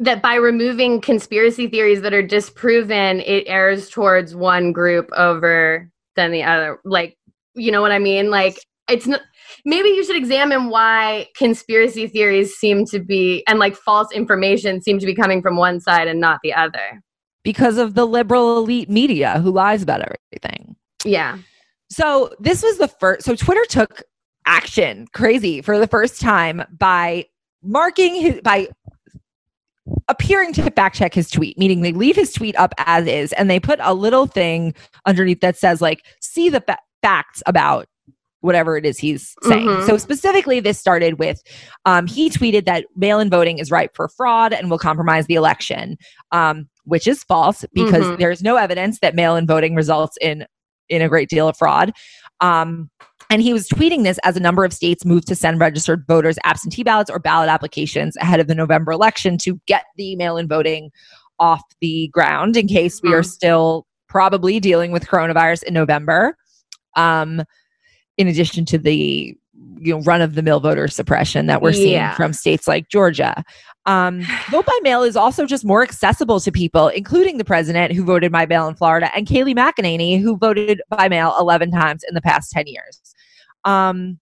that 0.00 0.22
by 0.22 0.34
removing 0.34 1.00
conspiracy 1.00 1.68
theories 1.68 2.02
that 2.02 2.12
are 2.12 2.22
disproven, 2.26 3.20
it 3.20 3.44
errs 3.46 3.88
towards 3.88 4.34
one 4.34 4.72
group 4.72 5.08
over 5.16 5.88
than 6.16 6.32
the 6.32 6.42
other. 6.42 6.80
Like, 6.84 7.16
you 7.54 7.70
know 7.70 7.80
what 7.82 7.92
I 7.92 7.98
mean? 7.98 8.30
Like, 8.30 8.58
it's 8.88 9.06
not. 9.06 9.20
Maybe 9.64 9.90
you 9.90 10.04
should 10.04 10.16
examine 10.16 10.70
why 10.70 11.26
conspiracy 11.36 12.06
theories 12.06 12.54
seem 12.54 12.86
to 12.86 12.98
be 12.98 13.44
and 13.46 13.58
like 13.58 13.76
false 13.76 14.10
information 14.12 14.80
seem 14.80 14.98
to 14.98 15.06
be 15.06 15.14
coming 15.14 15.42
from 15.42 15.56
one 15.56 15.80
side 15.80 16.08
and 16.08 16.20
not 16.20 16.40
the 16.42 16.54
other. 16.54 17.02
because 17.42 17.78
of 17.78 17.94
the 17.94 18.06
liberal 18.06 18.58
elite 18.58 18.90
media 18.90 19.40
who 19.40 19.50
lies 19.50 19.82
about 19.82 20.02
everything. 20.02 20.76
Yeah. 21.04 21.38
So 21.90 22.34
this 22.38 22.62
was 22.62 22.78
the 22.78 22.88
first. 22.88 23.24
So 23.24 23.34
Twitter 23.34 23.64
took 23.68 24.02
action, 24.46 25.06
crazy, 25.12 25.62
for 25.62 25.78
the 25.78 25.86
first 25.86 26.20
time 26.20 26.62
by 26.78 27.26
marking 27.62 28.14
his 28.14 28.40
by 28.42 28.68
appearing 30.08 30.52
to 30.54 30.70
fact 30.70 30.96
check 30.96 31.14
his 31.14 31.30
tweet, 31.30 31.58
meaning 31.58 31.82
they 31.82 31.92
leave 31.92 32.16
his 32.16 32.32
tweet 32.32 32.56
up 32.56 32.74
as 32.78 33.06
is, 33.06 33.32
and 33.34 33.50
they 33.50 33.60
put 33.60 33.78
a 33.82 33.94
little 33.94 34.26
thing 34.26 34.74
underneath 35.06 35.40
that 35.40 35.56
says 35.56 35.80
like, 35.80 36.04
"See 36.20 36.48
the 36.48 36.60
fa- 36.60 36.78
facts 37.02 37.42
about 37.46 37.86
whatever 38.42 38.76
it 38.76 38.86
is 38.86 38.98
he's 38.98 39.34
saying. 39.42 39.66
Mhm. 39.66 39.86
So 39.86 39.98
specifically, 39.98 40.60
this 40.60 40.78
started 40.78 41.18
with 41.18 41.42
um, 41.84 42.06
he 42.06 42.30
tweeted 42.30 42.64
that 42.64 42.86
mail-in 42.96 43.28
voting 43.28 43.58
is 43.58 43.70
ripe 43.70 43.90
for 43.94 44.08
fraud 44.08 44.54
and 44.54 44.70
will 44.70 44.78
compromise 44.78 45.26
the 45.26 45.34
election, 45.34 45.98
um, 46.32 46.66
which 46.84 47.06
is 47.06 47.22
false 47.24 47.66
because 47.74 48.04
Mhm. 48.04 48.18
there's 48.18 48.42
no 48.42 48.56
evidence 48.56 48.98
that 49.00 49.14
mail-in 49.14 49.46
voting 49.46 49.74
results 49.74 50.16
in 50.20 50.46
in 50.88 51.02
a 51.02 51.08
great 51.08 51.28
deal 51.28 51.46
of 51.48 51.56
fraud. 51.56 51.92
Um, 52.40 52.90
and 53.30 53.40
he 53.40 53.52
was 53.52 53.68
tweeting 53.68 54.02
this 54.02 54.18
as 54.24 54.36
a 54.36 54.40
number 54.40 54.64
of 54.64 54.72
states 54.72 55.04
moved 55.04 55.26
to 55.28 55.34
send 55.34 55.60
registered 55.60 56.04
voters 56.06 56.36
absentee 56.44 56.82
ballots 56.82 57.10
or 57.10 57.18
ballot 57.18 57.48
applications 57.48 58.16
ahead 58.16 58.40
of 58.40 58.46
the 58.48 58.54
November 58.54 58.92
election 58.92 59.38
to 59.38 59.60
get 59.66 59.84
the 59.96 60.16
mail-in 60.16 60.48
voting 60.48 60.90
off 61.38 61.62
the 61.80 62.08
ground 62.08 62.56
in 62.56 62.66
case 62.66 63.00
we 63.02 63.14
are 63.14 63.22
Mhm. 63.22 63.26
still 63.30 63.86
probably 64.08 64.60
dealing 64.60 64.92
with 64.92 65.06
coronavirus 65.06 65.62
in 65.62 65.72
November. 65.72 66.36
Um, 66.96 67.42
in 68.18 68.26
addition 68.28 68.64
to 68.66 68.76
the 68.78 69.36
you 69.82 69.94
know 69.94 70.00
run 70.02 70.20
of 70.20 70.34
the 70.34 70.42
mill 70.42 70.60
voter 70.60 70.88
suppression 70.88 71.46
that 71.46 71.62
we're 71.62 71.72
seeing 71.72 71.92
Yeah. 71.92 72.14
from 72.14 72.32
states 72.34 72.66
like 72.68 72.88
Georgia. 72.90 73.42
Um, 73.86 74.22
vote 74.50 74.66
by 74.66 74.78
mail 74.82 75.02
is 75.02 75.16
also 75.16 75.46
just 75.46 75.64
more 75.64 75.82
accessible 75.82 76.40
to 76.40 76.52
people, 76.52 76.88
including 76.88 77.38
the 77.38 77.44
president 77.44 77.92
who 77.92 78.04
voted 78.04 78.32
by 78.32 78.46
mail 78.46 78.68
in 78.68 78.74
Florida 78.74 79.10
and 79.14 79.26
Kayleigh 79.26 79.54
McEnany 79.54 80.20
who 80.20 80.36
voted 80.36 80.82
by 80.90 81.08
mail 81.08 81.34
11 81.38 81.70
times 81.70 82.04
in 82.08 82.14
the 82.14 82.22
past 82.22 82.50
10 82.52 82.66
years. 82.66 83.00
Um, 83.64 84.18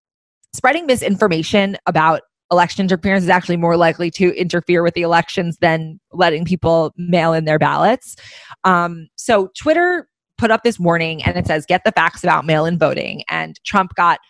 spreading 0.53 0.87
misinformation 0.87 1.77
about 1.87 2.23
election 2.51 2.83
interference 2.83 3.25
is 3.25 3.31
actually 3.31 3.59
more 3.59 3.77
likely 3.77 4.11
to 4.11 4.35
interfere 4.35 4.83
with 4.83 4.95
the 4.95 5.03
elections 5.03 5.59
than 5.61 6.01
letting 6.13 6.45
people 6.45 6.95
mail 6.97 7.33
in 7.35 7.45
their 7.45 7.59
ballots. 7.59 8.17
Um, 8.65 9.09
so 9.17 9.51
Twitter 9.59 10.09
put 10.39 10.51
up 10.51 10.63
this 10.63 10.79
warning 10.79 11.23
and 11.25 11.37
it 11.37 11.47
says, 11.47 11.67
get 11.67 11.85
the 11.85 11.93
facts 11.93 12.25
about 12.25 12.47
mail 12.47 12.65
in 12.65 12.79
voting. 12.79 13.23
And 13.29 13.59
Trump 13.65 13.95
got 13.97 14.21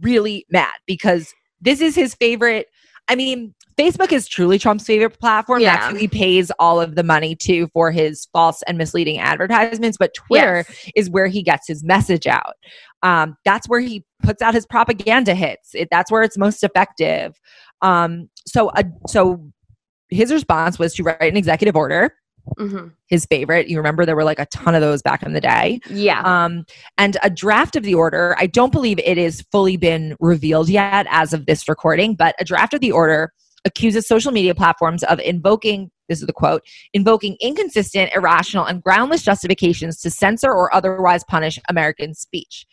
really 0.00 0.44
mad 0.50 0.74
because 0.86 1.32
this 1.60 1.80
is 1.80 1.94
his 1.94 2.14
favorite. 2.14 2.66
I 3.08 3.14
mean, 3.14 3.54
Facebook 3.76 4.12
is 4.12 4.28
truly 4.28 4.58
Trump's 4.58 4.86
favorite 4.86 5.18
platform. 5.18 5.62
That's 5.62 5.86
who 5.92 5.96
he 5.96 6.08
pays 6.08 6.50
all 6.58 6.80
of 6.80 6.94
the 6.94 7.02
money 7.02 7.34
to 7.36 7.66
for 7.68 7.90
his 7.90 8.26
false 8.32 8.62
and 8.62 8.78
misleading 8.78 9.18
advertisements. 9.18 9.96
But 9.98 10.14
Twitter 10.14 10.64
Yes. 10.68 10.90
is 10.94 11.10
where 11.10 11.26
he 11.26 11.42
gets 11.42 11.66
his 11.66 11.82
message 11.82 12.26
out. 12.26 12.54
Um, 13.02 13.36
that's 13.44 13.68
where 13.68 13.80
he 13.80 14.04
puts 14.22 14.40
out 14.42 14.54
his 14.54 14.66
propaganda 14.66 15.34
hits. 15.34 15.74
It, 15.74 15.88
that's 15.90 16.10
where 16.10 16.22
it's 16.22 16.38
most 16.38 16.62
effective. 16.62 17.38
Um, 17.82 18.30
so, 18.46 18.68
uh, 18.70 18.84
so 19.08 19.44
his 20.10 20.32
response 20.32 20.78
was 20.78 20.94
to 20.94 21.02
write 21.02 21.20
an 21.22 21.36
executive 21.36 21.76
order. 21.76 22.14
Mhm. 22.58 22.92
His 23.08 23.24
favorite. 23.26 23.68
You 23.68 23.78
remember 23.78 24.04
there 24.04 24.14
were 24.16 24.22
like 24.24 24.38
a 24.38 24.46
ton 24.46 24.74
of 24.74 24.82
those 24.82 25.00
back 25.02 25.22
in 25.22 25.32
the 25.32 25.40
day. 25.40 25.80
Yeah. 25.88 26.20
Um, 26.20 26.64
and 26.98 27.16
a 27.22 27.30
draft 27.30 27.74
of 27.74 27.82
the 27.84 27.94
order. 27.94 28.36
I 28.38 28.46
don't 28.46 28.70
believe 28.70 28.98
it 28.98 29.16
is 29.18 29.42
fully 29.50 29.76
been 29.78 30.14
revealed 30.20 30.68
yet 30.68 31.06
as 31.08 31.32
of 31.32 31.46
this 31.46 31.66
recording, 31.68 32.14
but 32.14 32.34
a 32.38 32.44
draft 32.44 32.74
of 32.74 32.80
the 32.80 32.92
order 32.92 33.32
accuses 33.64 34.06
social 34.06 34.32
media 34.32 34.54
platforms 34.54 35.02
of 35.04 35.20
invoking. 35.20 35.90
This 36.08 36.20
is 36.20 36.26
the 36.26 36.32
quote: 36.32 36.62
invoking 36.92 37.36
inconsistent, 37.40 38.12
irrational, 38.14 38.64
and 38.64 38.82
groundless 38.82 39.22
justifications 39.22 40.00
to 40.00 40.10
censor 40.10 40.52
or 40.52 40.74
otherwise 40.74 41.24
punish 41.24 41.58
American 41.68 42.14
speech. 42.14 42.66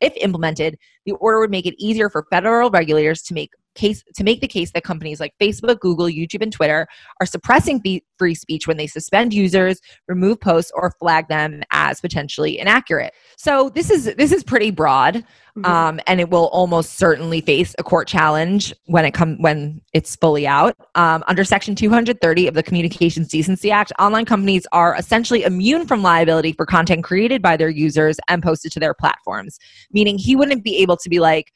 If 0.00 0.14
implemented, 0.16 0.78
the 1.06 1.12
order 1.12 1.40
would 1.40 1.50
make 1.50 1.66
it 1.66 1.74
easier 1.78 2.08
for 2.08 2.26
federal 2.30 2.70
regulators 2.70 3.22
to 3.22 3.34
make 3.34 3.50
case 3.78 4.02
to 4.14 4.24
make 4.24 4.40
the 4.40 4.48
case 4.48 4.72
that 4.72 4.84
companies 4.84 5.20
like 5.20 5.32
Facebook, 5.40 5.80
Google, 5.80 6.06
YouTube, 6.06 6.42
and 6.42 6.52
Twitter 6.52 6.86
are 7.20 7.26
suppressing 7.26 7.80
free 8.18 8.34
speech 8.34 8.66
when 8.66 8.76
they 8.76 8.86
suspend 8.86 9.32
users, 9.32 9.80
remove 10.08 10.40
posts, 10.40 10.72
or 10.74 10.92
flag 10.98 11.28
them 11.28 11.62
as 11.70 12.00
potentially 12.00 12.58
inaccurate. 12.58 13.14
So 13.36 13.70
this 13.70 13.90
is 13.90 14.12
this 14.16 14.32
is 14.32 14.42
pretty 14.42 14.70
broad, 14.70 15.24
Mhm. 15.56 15.66
um, 15.66 16.00
and 16.06 16.20
it 16.20 16.28
will 16.30 16.48
almost 16.48 16.98
certainly 16.98 17.40
face 17.40 17.74
a 17.78 17.82
court 17.82 18.08
challenge 18.08 18.74
when 18.86 19.04
it 19.04 19.12
come 19.12 19.40
when 19.40 19.80
it's 19.92 20.16
fully 20.16 20.46
out. 20.46 20.74
Um, 20.94 21.22
under 21.28 21.44
Section 21.44 21.74
230 21.74 22.48
of 22.48 22.54
the 22.54 22.62
Communications 22.62 23.28
Decency 23.28 23.70
Act, 23.70 23.92
online 23.98 24.24
companies 24.24 24.66
are 24.72 24.96
essentially 24.96 25.44
immune 25.44 25.86
from 25.86 26.02
liability 26.02 26.52
for 26.52 26.66
content 26.66 27.04
created 27.04 27.40
by 27.40 27.56
their 27.56 27.70
users 27.70 28.16
and 28.28 28.42
posted 28.42 28.72
to 28.72 28.80
their 28.80 28.94
platforms. 28.94 29.58
Meaning, 29.92 30.18
he 30.18 30.34
wouldn't 30.34 30.64
be 30.64 30.76
able 30.78 30.96
to 30.96 31.08
be 31.08 31.20
like, 31.20 31.52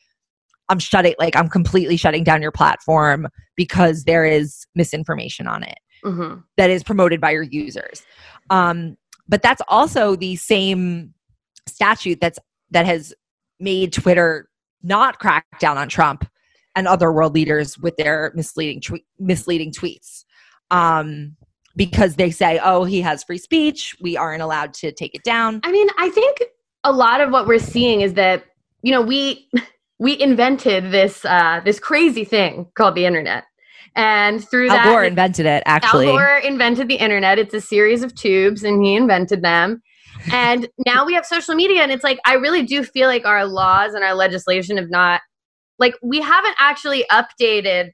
"I'm 0.69 0.79
shutting, 0.79 1.15
like 1.19 1.37
I'm 1.37 1.49
completely 1.49 1.97
shutting 1.97 2.25
down 2.25 2.43
your 2.43 2.53
platform 2.53 3.29
because 3.57 4.05
there 4.05 4.25
is 4.25 4.67
misinformation 4.75 5.47
on 5.47 5.63
it." 5.63 5.79
Mhm. 6.05 6.43
that 6.57 6.69
is 6.69 6.83
promoted 6.83 7.21
by 7.21 7.31
your 7.31 7.45
users. 7.45 8.03
Um, 8.51 8.97
but 9.29 9.41
that's 9.41 9.63
also 9.69 10.17
the 10.17 10.35
same 10.35 11.15
statute 11.69 12.19
that's 12.21 12.41
that 12.73 12.87
has 12.87 13.15
made 13.61 13.93
Twitter 13.93 14.49
not 14.83 15.21
crack 15.21 15.47
down 15.61 15.79
on 15.79 15.89
Trump 15.89 16.27
and 16.75 16.89
other 16.89 17.13
world 17.13 17.35
leaders 17.35 17.79
with 17.79 17.97
their 17.97 18.33
misleading 18.35 18.81
twe- 18.81 19.05
misleading 19.21 19.71
tweets. 19.71 20.25
Um, 20.73 21.37
because 21.77 22.17
they 22.17 22.31
say, 22.31 22.59
"Oh, 22.63 22.85
he 22.85 23.01
has 23.03 23.23
free 23.25 23.39
speech. 23.39 23.95
We 24.01 24.17
aren't 24.17 24.43
allowed 24.43 24.75
to 24.75 24.91
take 24.93 25.15
it 25.15 25.23
down." 25.23 25.61
I 25.63 25.71
mean, 25.71 25.89
I 25.99 26.11
think 26.11 26.43
a 26.85 26.93
lot 26.93 27.21
of 27.21 27.31
what 27.31 27.47
we're 27.47 27.59
seeing 27.61 28.01
is 28.01 28.15
that 28.15 28.45
you 28.83 28.91
know 28.91 29.03
we 29.03 29.49
we 30.03 30.21
invented 30.21 30.91
this 30.91 31.25
uh, 31.25 31.61
this 31.65 31.79
crazy 31.79 32.25
thing 32.25 32.67
called 32.75 32.97
the 32.97 33.07
internet, 33.07 33.45
and 33.95 34.47
through 34.51 34.69
Al 34.69 34.75
that, 34.75 34.85
Gore 34.87 35.05
invented 35.05 35.47
it. 35.47 35.63
Actually, 35.65 36.09
Al 36.09 36.15
Gore 36.15 36.39
invented 36.39 36.89
the 36.89 36.97
internet. 36.97 37.39
It's 37.39 37.55
a 37.55 37.61
series 37.61 38.03
of 38.03 38.13
tubes, 38.13 38.65
and 38.65 38.85
he 38.85 38.97
invented 38.97 39.43
them. 39.43 39.81
And 40.33 40.69
now 40.87 41.07
we 41.07 41.15
have 41.15 41.25
social 41.25 41.55
media, 41.55 41.83
and 41.83 41.93
it's 41.93 42.03
like 42.03 42.19
I 42.27 42.35
really 42.35 42.65
do 42.65 42.83
feel 42.83 43.07
like 43.07 43.25
our 43.25 43.47
laws 43.47 43.95
and 43.95 44.03
our 44.03 44.15
legislation 44.15 44.77
have 44.77 44.91
not, 44.91 45.21
like, 45.79 45.95
we 46.03 46.21
haven't 46.21 46.57
actually 46.59 47.05
updated 47.13 47.93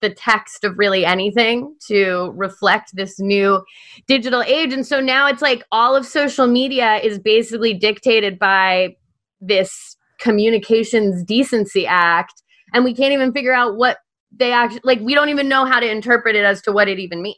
the 0.00 0.10
text 0.10 0.64
of 0.64 0.78
really 0.78 1.04
anything 1.04 1.76
to 1.88 2.32
reflect 2.34 2.90
this 2.94 3.20
new 3.20 3.62
digital 4.08 4.42
age. 4.42 4.72
And 4.72 4.84
so 4.84 4.98
now 4.98 5.28
it's 5.28 5.42
like 5.42 5.62
all 5.70 5.94
of 5.94 6.06
social 6.06 6.46
media 6.46 6.96
is 6.96 7.18
basically 7.18 7.74
dictated 7.74 8.36
by 8.38 8.96
this 9.40 9.91
Communications 10.22 11.22
Decency 11.24 11.86
Act, 11.86 12.42
and 12.72 12.84
we 12.84 12.94
can't 12.94 13.12
even 13.12 13.32
figure 13.32 13.52
out 13.52 13.76
what 13.76 13.98
they 14.30 14.52
actually 14.52 14.80
like. 14.84 15.00
We 15.00 15.14
don't 15.14 15.28
even 15.28 15.48
know 15.48 15.64
how 15.64 15.80
to 15.80 15.90
interpret 15.90 16.36
it 16.36 16.44
as 16.44 16.62
to 16.62 16.72
what 16.72 16.88
it 16.88 16.98
even 16.98 17.22
means. 17.22 17.36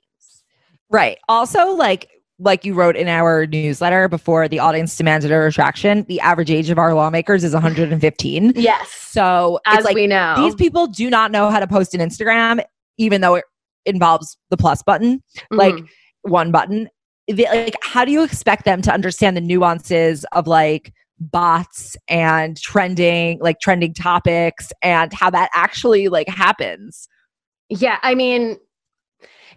Right. 0.90 1.18
Also, 1.28 1.72
like 1.74 2.08
like 2.40 2.64
you 2.64 2.74
wrote 2.74 2.96
in 2.96 3.06
our 3.06 3.46
newsletter 3.46 4.08
before 4.08 4.48
the 4.48 4.58
audience 4.58 4.96
demanded 4.96 5.30
a 5.30 5.36
retraction, 5.36 6.04
the 6.08 6.20
average 6.20 6.50
age 6.50 6.68
of 6.68 6.78
our 6.78 6.92
lawmakers 6.92 7.44
is 7.44 7.52
115. 7.52 8.52
Yes, 8.56 8.90
So 8.90 9.60
as 9.66 9.84
like 9.84 9.94
we 9.94 10.08
know, 10.08 10.34
these 10.36 10.54
people 10.56 10.88
do 10.88 11.08
not 11.08 11.30
know 11.30 11.48
how 11.48 11.60
to 11.60 11.66
post 11.68 11.94
an 11.94 12.00
Instagram, 12.00 12.62
even 12.98 13.20
though 13.20 13.36
it 13.36 13.44
involves 13.86 14.36
the 14.50 14.56
plus 14.56 14.82
button, 14.82 15.22
like 15.52 15.74
Mhm. 15.76 15.88
one 16.22 16.50
button. 16.50 16.88
They- 17.28 17.44
like, 17.44 17.76
how 17.82 18.04
do 18.04 18.10
you 18.10 18.24
expect 18.24 18.64
them 18.64 18.82
to 18.82 18.92
understand 18.92 19.36
the 19.36 19.40
nuances 19.40 20.26
of 20.32 20.48
like 20.48 20.92
bots 21.20 21.96
and 22.08 22.56
trending, 22.56 23.38
like 23.40 23.60
trending 23.60 23.94
topics, 23.94 24.72
and 24.82 25.12
how 25.12 25.30
that 25.30 25.50
actually 25.54 26.08
like 26.08 26.28
happens? 26.28 27.08
Yeah, 27.68 27.98
I 28.02 28.14
mean, 28.14 28.58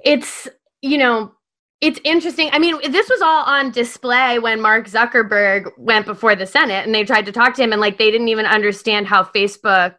it's, 0.03 0.47
you 0.81 0.97
know, 0.97 1.33
it's 1.81 1.99
interesting. 2.03 2.49
I 2.53 2.59
mean, 2.59 2.75
this 2.91 3.09
was 3.09 3.21
all 3.21 3.43
on 3.45 3.71
display 3.71 4.39
when 4.39 4.61
Mark 4.61 4.87
Zuckerberg 4.87 5.69
went 5.77 6.05
before 6.05 6.35
the 6.35 6.45
Senate 6.45 6.85
and 6.85 6.95
they 6.95 7.03
tried 7.03 7.25
to 7.25 7.31
talk 7.31 7.53
to 7.55 7.63
him, 7.63 7.71
and 7.71 7.81
like 7.81 7.97
they 7.97 8.11
didn't 8.11 8.29
even 8.29 8.45
understand 8.45 9.07
how 9.07 9.23
Facebook 9.23 9.95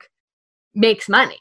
makes 0.74 1.08
money 1.08 1.38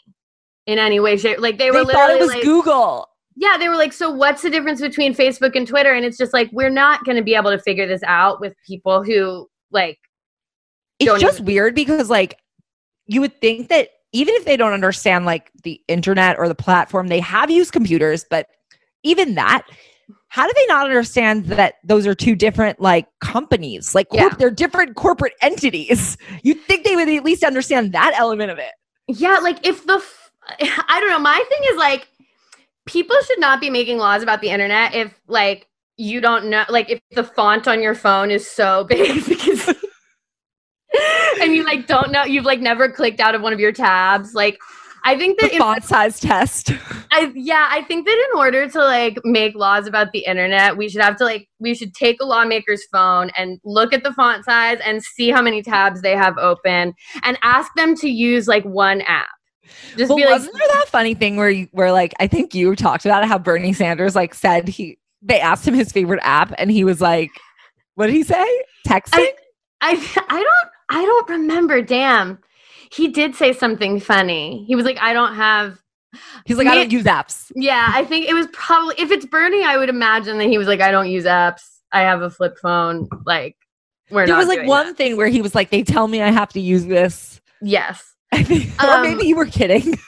in 0.65 0.79
any 0.79 0.99
way, 0.99 1.17
shape. 1.17 1.39
Like 1.39 1.57
they 1.57 1.71
were 1.71 1.85
They 1.85 1.93
thought 1.93 2.09
it 2.09 2.19
was 2.19 2.29
like, 2.29 2.43
Google. 2.43 3.07
yeah, 3.35 3.57
they 3.57 3.69
were 3.69 3.75
like, 3.75 3.93
so 3.93 4.11
what's 4.11 4.41
the 4.41 4.49
difference 4.49 4.81
between 4.81 5.15
Facebook 5.15 5.55
and 5.55 5.67
Twitter? 5.67 5.93
And 5.93 6.03
it's 6.05 6.17
just 6.17 6.33
like, 6.33 6.49
we're 6.51 6.69
not 6.69 7.05
going 7.05 7.17
to 7.17 7.23
be 7.23 7.35
able 7.35 7.51
to 7.51 7.59
figure 7.59 7.87
this 7.87 8.03
out 8.03 8.41
with 8.41 8.53
people 8.65 9.03
who 9.03 9.47
like, 9.71 9.97
It's 10.99 11.05
don't 11.07 11.19
just 11.19 11.37
even- 11.37 11.45
weird 11.45 11.75
because 11.75 12.09
like 12.09 12.37
you 13.05 13.21
would 13.21 13.39
think 13.41 13.69
that 13.69 13.89
even 14.13 14.33
if 14.35 14.45
they 14.45 14.57
don't 14.57 14.73
understand 14.73 15.25
like 15.25 15.51
the 15.63 15.81
internet 15.87 16.37
or 16.39 16.47
the 16.47 16.55
platform, 16.55 17.07
they 17.07 17.19
have 17.19 17.51
used 17.51 17.71
computers, 17.71 18.25
but 18.29 18.47
even 19.03 19.35
that, 19.35 19.63
how 20.29 20.45
do 20.47 20.53
they 20.55 20.65
not 20.67 20.85
understand 20.85 21.45
that 21.45 21.75
those 21.83 22.07
are 22.07 22.15
two 22.15 22.35
different 22.35 22.79
like 22.81 23.07
companies? 23.21 23.93
Like 23.93 24.07
Yeah. 24.11 24.29
they're 24.29 24.49
different 24.51 24.95
corporate 24.95 25.33
entities. 25.41 26.17
You'd 26.43 26.61
think 26.61 26.83
they 26.83 26.95
would 26.95 27.07
at 27.09 27.23
least 27.23 27.43
understand 27.43 27.91
that 27.93 28.13
element 28.17 28.51
of 28.51 28.57
it. 28.57 28.71
Yeah, 29.07 29.37
like 29.41 29.65
if 29.65 29.85
the 29.85 29.95
f- 29.95 30.31
I 30.87 30.99
don't 30.99 31.09
know, 31.09 31.19
my 31.19 31.43
thing 31.49 31.59
is 31.71 31.77
like 31.77 32.07
people 32.85 33.15
should 33.25 33.39
not 33.39 33.59
be 33.61 33.69
making 33.69 33.97
laws 33.97 34.23
about 34.23 34.41
the 34.41 34.49
internet 34.49 34.95
if 34.95 35.13
like 35.27 35.67
you 35.97 36.21
don't 36.21 36.45
know 36.49 36.63
like 36.69 36.89
if 36.89 36.99
the 37.11 37.23
font 37.23 37.67
on 37.67 37.81
your 37.81 37.95
phone 37.95 38.31
is 38.31 38.47
so 38.49 38.83
big 38.89 39.25
because 39.27 39.73
and 41.41 41.53
you 41.53 41.63
like 41.63 41.87
don't 41.87 42.11
know 42.11 42.23
you've 42.23 42.45
like 42.45 42.59
never 42.59 42.89
clicked 42.89 43.19
out 43.19 43.35
of 43.35 43.41
one 43.41 43.53
of 43.53 43.59
your 43.59 43.71
tabs 43.71 44.33
like 44.33 44.57
I 45.07 45.17
think 45.17 45.39
The 45.39 45.47
that 45.47 45.53
in, 45.53 45.59
font 45.59 45.85
size 45.85 46.19
test. 46.19 46.71
I 47.11 47.31
yeah, 47.33 47.69
I 47.71 47.81
think 47.83 48.05
that 48.05 48.27
in 48.29 48.37
order 48.37 48.67
to 48.67 48.79
like 48.79 49.17
make 49.23 49.55
laws 49.55 49.87
about 49.87 50.11
the 50.11 50.19
internet, 50.25 50.75
we 50.75 50.89
should 50.89 51.01
have 51.01 51.15
to 51.17 51.23
like 51.23 51.47
we 51.59 51.73
should 51.75 51.93
take 51.93 52.17
a 52.21 52.25
lawmaker's 52.25 52.83
phone 52.91 53.31
and 53.37 53.57
look 53.63 53.93
at 53.93 54.03
the 54.03 54.11
font 54.11 54.43
size 54.43 54.79
and 54.83 55.01
see 55.01 55.29
how 55.29 55.41
many 55.41 55.61
tabs 55.61 56.01
they 56.01 56.13
have 56.13 56.37
open 56.37 56.93
and 57.23 57.37
ask 57.41 57.71
them 57.77 57.95
to 57.95 58.09
use 58.09 58.49
like 58.49 58.65
one 58.65 58.99
app. 59.01 59.29
Just 59.95 60.09
Well, 60.09 60.17
be 60.17 60.25
like 60.25 60.31
wasn't 60.31 60.57
there 60.57 60.67
that 60.73 60.89
funny 60.89 61.13
thing 61.13 61.37
where 61.37 61.49
you, 61.49 61.69
where 61.71 61.93
like 61.93 62.13
I 62.19 62.27
think 62.27 62.53
you 62.53 62.75
talked 62.75 63.05
about 63.05 63.23
it, 63.23 63.27
how 63.27 63.37
Bernie 63.37 63.71
Sanders 63.71 64.13
like 64.13 64.33
said 64.33 64.67
he 64.67 64.97
they 65.21 65.39
asked 65.39 65.65
him 65.65 65.73
his 65.73 65.89
favorite 65.89 66.19
app 66.23 66.53
and 66.57 66.69
he 66.69 66.83
was 66.83 66.99
like, 66.99 67.31
what 67.95 68.07
did 68.07 68.15
he 68.15 68.23
say? 68.23 68.63
Texting? 68.85 69.27
I 69.79 69.91
I 70.29 70.43
don't 70.43 70.71
I 70.89 71.03
don't 71.03 71.29
remember. 71.29 71.81
Damn. 71.81 72.39
He 72.91 73.09
did 73.09 73.35
say 73.35 73.53
something 73.53 73.99
funny. 73.99 74.63
He 74.67 74.75
was 74.75 74.85
like, 74.85 74.97
I 74.99 75.13
don't 75.13 75.35
have 75.35 75.79
He's 76.45 76.57
like, 76.57 76.67
I 76.67 76.75
don't 76.75 76.91
use 76.91 77.03
apps. 77.03 77.51
Yeah, 77.55 77.91
I 77.93 78.05
think 78.05 78.27
it 78.27 78.33
was 78.33 78.47
probably 78.53 78.95
if 78.97 79.11
it's 79.11 79.25
Bernie, 79.25 79.63
I 79.63 79.77
would 79.77 79.89
imagine 79.89 80.37
that 80.37 80.47
he 80.47 80.57
was 80.57 80.67
like, 80.67 80.79
I 80.81 80.89
don't 80.91 81.09
use 81.09 81.25
apps. 81.25 81.61
I 81.91 82.01
have 82.01 82.21
a 82.21 82.29
flip 82.29 82.57
phone. 82.61 83.09
Like 83.25 83.55
we're 84.09 84.25
There 84.25 84.37
was 84.37 84.47
like 84.47 84.65
one 84.65 84.87
that. 84.87 84.97
thing 84.97 85.17
where 85.17 85.27
he 85.27 85.41
was 85.41 85.53
like, 85.53 85.69
they 85.69 85.83
tell 85.83 86.07
me 86.07 86.21
I 86.21 86.31
have 86.31 86.49
to 86.53 86.59
use 86.61 86.85
this. 86.85 87.41
Yes. 87.61 88.15
I 88.31 88.43
think, 88.43 88.69
or 88.81 88.89
Um, 88.89 89.01
maybe 89.01 89.27
you 89.27 89.35
were 89.35 89.45
kidding. 89.45 89.95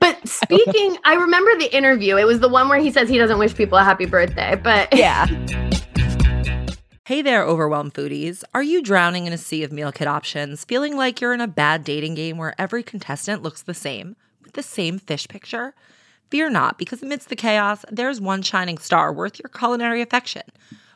But 0.00 0.28
speaking, 0.28 0.98
I 1.04 1.14
remember 1.14 1.56
the 1.58 1.74
interview. 1.74 2.18
It 2.18 2.24
was 2.26 2.40
the 2.40 2.48
one 2.48 2.68
where 2.68 2.78
he 2.78 2.90
says 2.90 3.08
he 3.08 3.16
doesn't 3.16 3.38
wish 3.38 3.54
people 3.54 3.78
a 3.78 3.82
happy 3.82 4.04
birthday. 4.04 4.54
But 4.54 4.94
yeah. 4.94 5.24
Hey 7.06 7.22
there, 7.22 7.44
overwhelmed 7.44 7.94
foodies. 7.94 8.42
Are 8.52 8.64
you 8.64 8.82
drowning 8.82 9.28
in 9.28 9.32
a 9.32 9.38
sea 9.38 9.62
of 9.62 9.70
meal 9.70 9.92
kit 9.92 10.08
options, 10.08 10.64
feeling 10.64 10.96
like 10.96 11.20
you're 11.20 11.32
in 11.34 11.40
a 11.40 11.46
bad 11.46 11.84
dating 11.84 12.16
game 12.16 12.36
where 12.36 12.60
every 12.60 12.82
contestant 12.82 13.44
looks 13.44 13.62
the 13.62 13.74
same, 13.74 14.16
with 14.42 14.54
the 14.54 14.62
same 14.64 14.98
fish 14.98 15.28
picture? 15.28 15.72
Fear 16.30 16.50
not, 16.50 16.78
because 16.78 17.04
amidst 17.04 17.28
the 17.28 17.36
chaos, 17.36 17.84
there's 17.92 18.20
one 18.20 18.42
shining 18.42 18.76
star 18.76 19.12
worth 19.12 19.38
your 19.38 19.50
culinary 19.50 20.02
affection. 20.02 20.42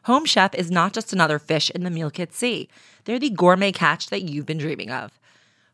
Home 0.07 0.25
Chef 0.25 0.53
is 0.57 0.69
not 0.69 0.95
just 0.95 1.13
another 1.13 1.39
fish 1.39 1.71
in 1.71 1.85
the 1.85 1.91
meal 1.91 2.11
kit 2.11 2.35
sea, 2.35 2.69
they're 3.05 3.21
the 3.21 3.31
gourmet 3.31 3.71
catch 3.71 4.09
that 4.09 4.23
you've 4.23 4.47
been 4.47 4.59
dreaming 4.59 4.91
of. 4.91 5.17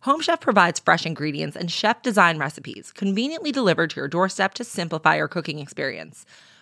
Home 0.00 0.20
Chef 0.20 0.42
provides 0.42 0.78
fresh 0.78 1.06
ingredients 1.06 1.56
and 1.56 1.70
chef 1.70 2.02
design 2.02 2.36
recipes 2.36 2.92
conveniently 2.92 3.52
delivered 3.52 3.88
to 3.88 4.00
your 4.00 4.06
doorstep 4.06 4.52
to 4.52 4.64
simplify 4.64 5.16
your 5.16 5.28
cooking 5.28 5.60
experience. 5.60 6.26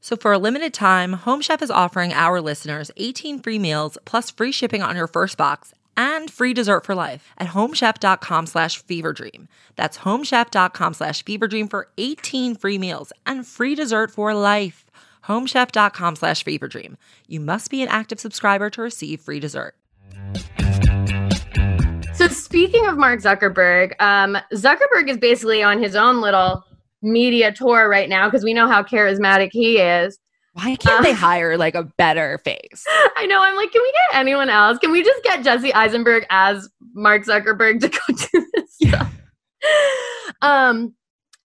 So 0.00 0.16
for 0.16 0.32
a 0.32 0.38
limited 0.38 0.72
time, 0.72 1.14
Home 1.14 1.40
Chef 1.40 1.62
is 1.62 1.70
offering 1.70 2.12
our 2.12 2.40
listeners 2.40 2.90
18 2.96 3.40
free 3.40 3.58
meals 3.58 3.98
plus 4.04 4.30
free 4.30 4.52
shipping 4.52 4.82
on 4.82 4.96
your 4.96 5.06
first 5.06 5.36
box 5.36 5.74
and 5.96 6.30
free 6.30 6.54
dessert 6.54 6.86
for 6.86 6.94
life 6.94 7.28
at 7.38 7.48
homechef.com 7.48 8.46
slash 8.46 8.82
feverdream. 8.84 9.48
That's 9.74 9.98
homechef.com 9.98 10.94
slash 10.94 11.24
feverdream 11.24 11.68
for 11.68 11.88
18 11.98 12.54
free 12.54 12.78
meals 12.78 13.12
and 13.26 13.46
free 13.46 13.74
dessert 13.74 14.12
for 14.12 14.32
life. 14.32 14.86
homechef.com 15.24 16.16
slash 16.16 16.44
feverdream. 16.44 16.96
You 17.26 17.40
must 17.40 17.70
be 17.70 17.82
an 17.82 17.88
active 17.88 18.20
subscriber 18.20 18.70
to 18.70 18.82
receive 18.82 19.20
free 19.20 19.40
dessert. 19.40 19.74
So 22.14 22.28
speaking 22.28 22.86
of 22.86 22.96
Mark 22.96 23.20
Zuckerberg, 23.20 23.94
um, 24.00 24.38
Zuckerberg 24.52 25.08
is 25.08 25.16
basically 25.16 25.62
on 25.62 25.82
his 25.82 25.94
own 25.94 26.20
little 26.20 26.64
media 27.02 27.52
tour 27.52 27.88
right 27.88 28.08
now 28.08 28.28
because 28.28 28.44
we 28.44 28.54
know 28.54 28.66
how 28.68 28.82
charismatic 28.82 29.50
he 29.52 29.78
is. 29.78 30.18
Why 30.54 30.76
can't 30.76 31.04
they 31.04 31.12
Uh, 31.12 31.14
hire 31.16 31.56
like 31.56 31.74
a 31.74 31.84
better 31.84 32.38
face? 32.44 32.84
I 33.16 33.26
know. 33.26 33.40
I'm 33.40 33.56
like, 33.56 33.70
can 33.70 33.82
we 33.82 33.92
get 33.92 34.18
anyone 34.18 34.48
else? 34.50 34.78
Can 34.78 34.90
we 34.90 35.02
just 35.04 35.22
get 35.22 35.44
Jesse 35.44 35.72
Eisenberg 35.72 36.26
as 36.30 36.68
Mark 36.94 37.24
Zuckerberg 37.24 37.80
to 37.80 37.88
go 37.88 37.98
do 38.32 38.46
this 38.54 38.74
stuff? 38.74 39.14
Um, 40.42 40.94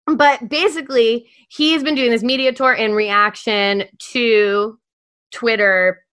but 0.06 0.50
basically, 0.50 1.30
he's 1.50 1.84
been 1.84 1.96
doing 1.96 2.12
this 2.12 2.24
media 2.24 2.52
tour 2.54 2.74
in 2.74 2.94
reaction 2.94 3.84
to 4.12 4.78
Twitter 5.32 6.04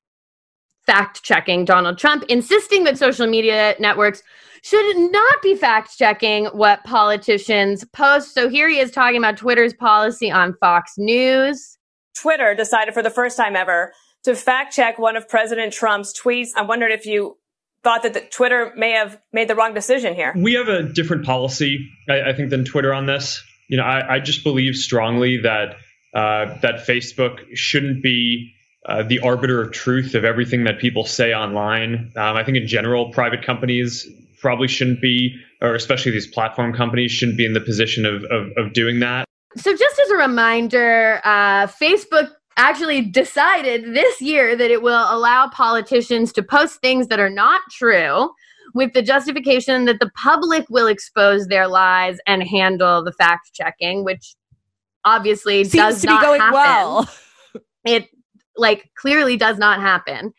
fact 0.86 1.22
checking 1.22 1.64
Donald 1.64 1.98
Trump, 1.98 2.24
insisting 2.28 2.84
that 2.84 2.98
social 2.98 3.26
media 3.26 3.74
networks 3.78 4.22
should 4.62 4.96
not 5.10 5.42
be 5.42 5.54
fact 5.54 5.96
checking 5.96 6.46
what 6.46 6.84
politicians 6.84 7.84
post. 7.92 8.34
So 8.34 8.48
here 8.48 8.68
he 8.68 8.78
is 8.78 8.90
talking 8.90 9.18
about 9.18 9.36
Twitter's 9.36 9.74
policy 9.74 10.30
on 10.30 10.54
Fox 10.60 10.94
News. 10.98 11.78
Twitter 12.16 12.54
decided 12.54 12.94
for 12.94 13.02
the 13.02 13.10
first 13.10 13.36
time 13.36 13.56
ever 13.56 13.92
to 14.24 14.34
fact 14.34 14.74
check 14.74 14.98
one 14.98 15.16
of 15.16 15.28
President 15.28 15.72
Trump's 15.72 16.18
tweets. 16.18 16.50
I 16.56 16.62
wondered 16.62 16.92
if 16.92 17.06
you 17.06 17.38
thought 17.82 18.02
that 18.02 18.14
the 18.14 18.20
Twitter 18.20 18.72
may 18.76 18.90
have 18.92 19.18
made 19.32 19.48
the 19.48 19.54
wrong 19.54 19.72
decision 19.72 20.14
here. 20.14 20.34
We 20.36 20.54
have 20.54 20.68
a 20.68 20.82
different 20.82 21.24
policy, 21.24 21.88
I, 22.08 22.30
I 22.30 22.32
think, 22.34 22.50
than 22.50 22.64
Twitter 22.64 22.92
on 22.92 23.06
this. 23.06 23.42
You 23.68 23.78
know, 23.78 23.84
I, 23.84 24.16
I 24.16 24.20
just 24.20 24.44
believe 24.44 24.76
strongly 24.76 25.38
that 25.38 25.76
uh, 26.14 26.58
that 26.60 26.86
Facebook 26.86 27.38
shouldn't 27.54 28.02
be 28.02 28.52
uh, 28.84 29.04
the 29.04 29.20
arbiter 29.20 29.62
of 29.62 29.72
truth 29.72 30.14
of 30.14 30.24
everything 30.24 30.64
that 30.64 30.78
people 30.78 31.04
say 31.04 31.32
online. 31.32 32.12
Um, 32.16 32.36
I 32.36 32.44
think 32.44 32.56
in 32.56 32.66
general, 32.66 33.10
private 33.10 33.44
companies 33.44 34.06
probably 34.40 34.68
shouldn't 34.68 35.00
be, 35.00 35.36
or 35.60 35.74
especially 35.74 36.12
these 36.12 36.26
platform 36.26 36.72
companies 36.72 37.10
shouldn't 37.10 37.38
be 37.38 37.44
in 37.44 37.52
the 37.52 37.60
position 37.60 38.06
of, 38.06 38.24
of, 38.24 38.48
of 38.56 38.72
doing 38.72 39.00
that. 39.00 39.24
So, 39.56 39.74
just 39.76 39.98
as 39.98 40.10
a 40.10 40.16
reminder, 40.16 41.20
uh, 41.24 41.66
Facebook 41.66 42.30
actually 42.56 43.02
decided 43.02 43.94
this 43.94 44.20
year 44.20 44.54
that 44.56 44.70
it 44.70 44.82
will 44.82 45.06
allow 45.08 45.48
politicians 45.48 46.32
to 46.34 46.42
post 46.42 46.80
things 46.80 47.08
that 47.08 47.18
are 47.18 47.30
not 47.30 47.60
true 47.70 48.30
with 48.74 48.92
the 48.92 49.02
justification 49.02 49.86
that 49.86 49.98
the 49.98 50.10
public 50.14 50.66
will 50.70 50.86
expose 50.86 51.46
their 51.46 51.66
lies 51.66 52.18
and 52.26 52.42
handle 52.42 53.02
the 53.02 53.12
fact 53.12 53.50
checking, 53.54 54.04
which 54.04 54.34
obviously 55.04 55.64
Seems 55.64 55.72
does 55.72 56.00
to 56.02 56.06
be 56.06 56.12
not 56.12 56.22
going 56.22 56.40
happen. 56.40 56.54
well. 56.54 57.10
It 57.84 58.08
like 58.56 58.90
clearly 58.94 59.38
does 59.38 59.58
not 59.58 59.80
happen. 59.80 60.34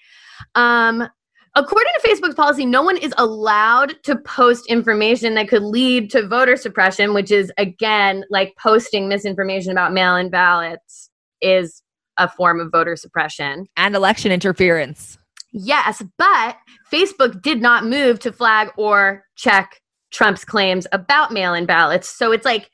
Um, 0.53 1.07
according 1.55 1.91
to 1.99 2.07
Facebook's 2.07 2.35
policy, 2.35 2.65
no 2.65 2.81
one 2.81 2.97
is 2.97 3.13
allowed 3.17 3.95
to 4.03 4.15
post 4.15 4.67
information 4.67 5.35
that 5.35 5.47
could 5.47 5.63
lead 5.63 6.09
to 6.11 6.27
voter 6.27 6.55
suppression, 6.55 7.13
which 7.13 7.31
is 7.31 7.51
again 7.57 8.23
like 8.29 8.55
posting 8.57 9.07
misinformation 9.07 9.71
about 9.71 9.93
mail-in 9.93 10.29
ballots 10.29 11.09
is 11.41 11.81
a 12.17 12.29
form 12.29 12.59
of 12.59 12.71
voter 12.71 12.95
suppression. 12.95 13.67
And 13.77 13.95
election 13.95 14.31
interference. 14.31 15.17
Yes, 15.53 16.01
but 16.17 16.57
Facebook 16.91 17.41
did 17.41 17.61
not 17.61 17.85
move 17.85 18.19
to 18.19 18.31
flag 18.31 18.69
or 18.77 19.25
check 19.35 19.81
Trump's 20.11 20.45
claims 20.45 20.87
about 20.91 21.31
mail 21.31 21.53
in 21.53 21.65
ballots. 21.65 22.07
So 22.07 22.31
it's 22.31 22.45
like 22.45 22.69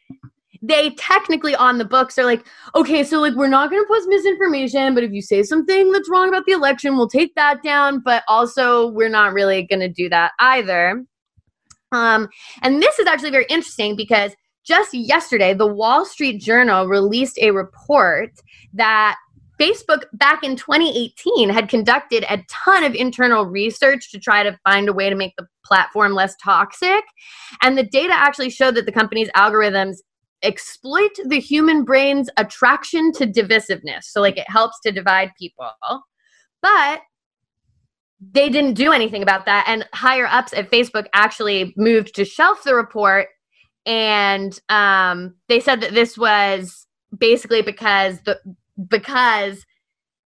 they 0.67 0.91
technically 0.91 1.55
on 1.55 1.77
the 1.77 1.85
books 1.85 2.17
are 2.17 2.25
like, 2.25 2.45
okay, 2.75 3.03
so 3.03 3.19
like 3.19 3.33
we're 3.35 3.47
not 3.47 3.69
going 3.69 3.81
to 3.81 3.87
post 3.87 4.07
misinformation, 4.09 4.93
but 4.93 5.03
if 5.03 5.11
you 5.11 5.21
say 5.21 5.43
something 5.43 5.91
that's 5.91 6.09
wrong 6.09 6.27
about 6.27 6.45
the 6.45 6.51
election, 6.51 6.97
we'll 6.97 7.09
take 7.09 7.33
that 7.35 7.63
down. 7.63 7.99
But 7.99 8.23
also, 8.27 8.87
we're 8.87 9.09
not 9.09 9.33
really 9.33 9.63
going 9.63 9.79
to 9.79 9.89
do 9.89 10.09
that 10.09 10.31
either. 10.39 11.05
Um, 11.91 12.27
and 12.61 12.81
this 12.81 12.99
is 12.99 13.07
actually 13.07 13.31
very 13.31 13.45
interesting 13.49 13.95
because 13.95 14.33
just 14.65 14.93
yesterday, 14.93 15.53
the 15.53 15.67
Wall 15.67 16.05
Street 16.05 16.41
Journal 16.41 16.87
released 16.87 17.39
a 17.39 17.51
report 17.51 18.31
that 18.73 19.15
Facebook 19.59 20.03
back 20.13 20.43
in 20.43 20.55
2018 20.55 21.49
had 21.49 21.69
conducted 21.69 22.25
a 22.29 22.43
ton 22.49 22.83
of 22.83 22.93
internal 22.93 23.45
research 23.45 24.11
to 24.11 24.19
try 24.19 24.43
to 24.43 24.59
find 24.63 24.89
a 24.89 24.93
way 24.93 25.09
to 25.09 25.15
make 25.15 25.33
the 25.37 25.47
platform 25.65 26.13
less 26.13 26.35
toxic. 26.43 27.03
And 27.61 27.77
the 27.77 27.83
data 27.83 28.13
actually 28.13 28.49
showed 28.49 28.75
that 28.75 28.85
the 28.85 28.91
company's 28.91 29.29
algorithms 29.35 29.97
exploit 30.43 31.11
the 31.25 31.39
human 31.39 31.83
brain's 31.83 32.29
attraction 32.37 33.11
to 33.13 33.25
divisiveness. 33.27 34.03
So, 34.03 34.21
like, 34.21 34.37
it 34.37 34.49
helps 34.49 34.79
to 34.81 34.91
divide 34.91 35.31
people. 35.39 35.71
But 36.61 37.01
they 38.19 38.49
didn't 38.49 38.73
do 38.73 38.91
anything 38.91 39.21
about 39.21 39.45
that. 39.45 39.65
And 39.67 39.87
higher 39.93 40.25
ups 40.25 40.53
at 40.53 40.71
Facebook 40.71 41.05
actually 41.13 41.73
moved 41.77 42.15
to 42.15 42.25
shelf 42.25 42.63
the 42.63 42.75
report. 42.75 43.27
And 43.85 44.59
um, 44.69 45.35
they 45.47 45.59
said 45.59 45.81
that 45.81 45.93
this 45.93 46.17
was 46.17 46.87
basically 47.17 47.61
because 47.61 48.19
the 48.21 48.39
because 48.89 49.65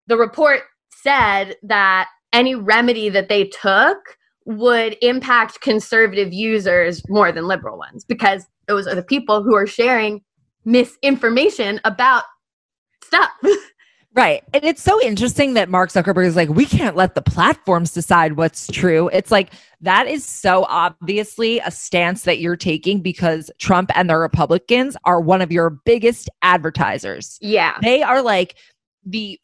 the 0.08 0.16
report 0.16 0.62
said 0.90 1.56
that 1.62 2.08
any 2.32 2.54
remedy 2.54 3.08
that 3.08 3.28
they 3.28 3.44
took 3.44 3.98
would 4.44 4.96
impact 5.02 5.60
conservative 5.60 6.32
users 6.32 7.02
more 7.08 7.32
than 7.32 7.46
liberal 7.46 7.78
ones 7.78 8.04
because 8.04 8.44
those 8.66 8.86
are 8.86 8.94
the 8.94 9.02
people 9.02 9.42
who 9.42 9.54
are 9.54 9.66
sharing 9.66 10.22
misinformation 10.64 11.80
about 11.84 12.24
stuff. 13.04 13.30
Right. 14.14 14.44
And 14.52 14.62
it's 14.62 14.82
so 14.82 15.00
interesting 15.00 15.54
that 15.54 15.70
Mark 15.70 15.90
Zuckerberg 15.90 16.26
is 16.26 16.36
like, 16.36 16.50
we 16.50 16.66
can't 16.66 16.96
let 16.96 17.14
the 17.14 17.22
platforms 17.22 17.92
decide 17.92 18.36
what's 18.36 18.66
true. 18.66 19.08
It's 19.08 19.30
like, 19.30 19.54
that 19.80 20.06
is 20.06 20.24
so 20.24 20.66
obviously 20.68 21.60
a 21.60 21.70
stance 21.70 22.24
that 22.24 22.38
you're 22.38 22.56
taking 22.56 23.00
because 23.00 23.50
Trump 23.58 23.90
and 23.94 24.10
the 24.10 24.18
Republicans 24.18 24.98
are 25.04 25.20
one 25.20 25.40
of 25.40 25.50
your 25.50 25.70
biggest 25.70 26.28
advertisers. 26.42 27.38
Yeah. 27.40 27.78
They 27.80 28.02
are 28.02 28.20
like 28.20 28.56
the, 29.06 29.40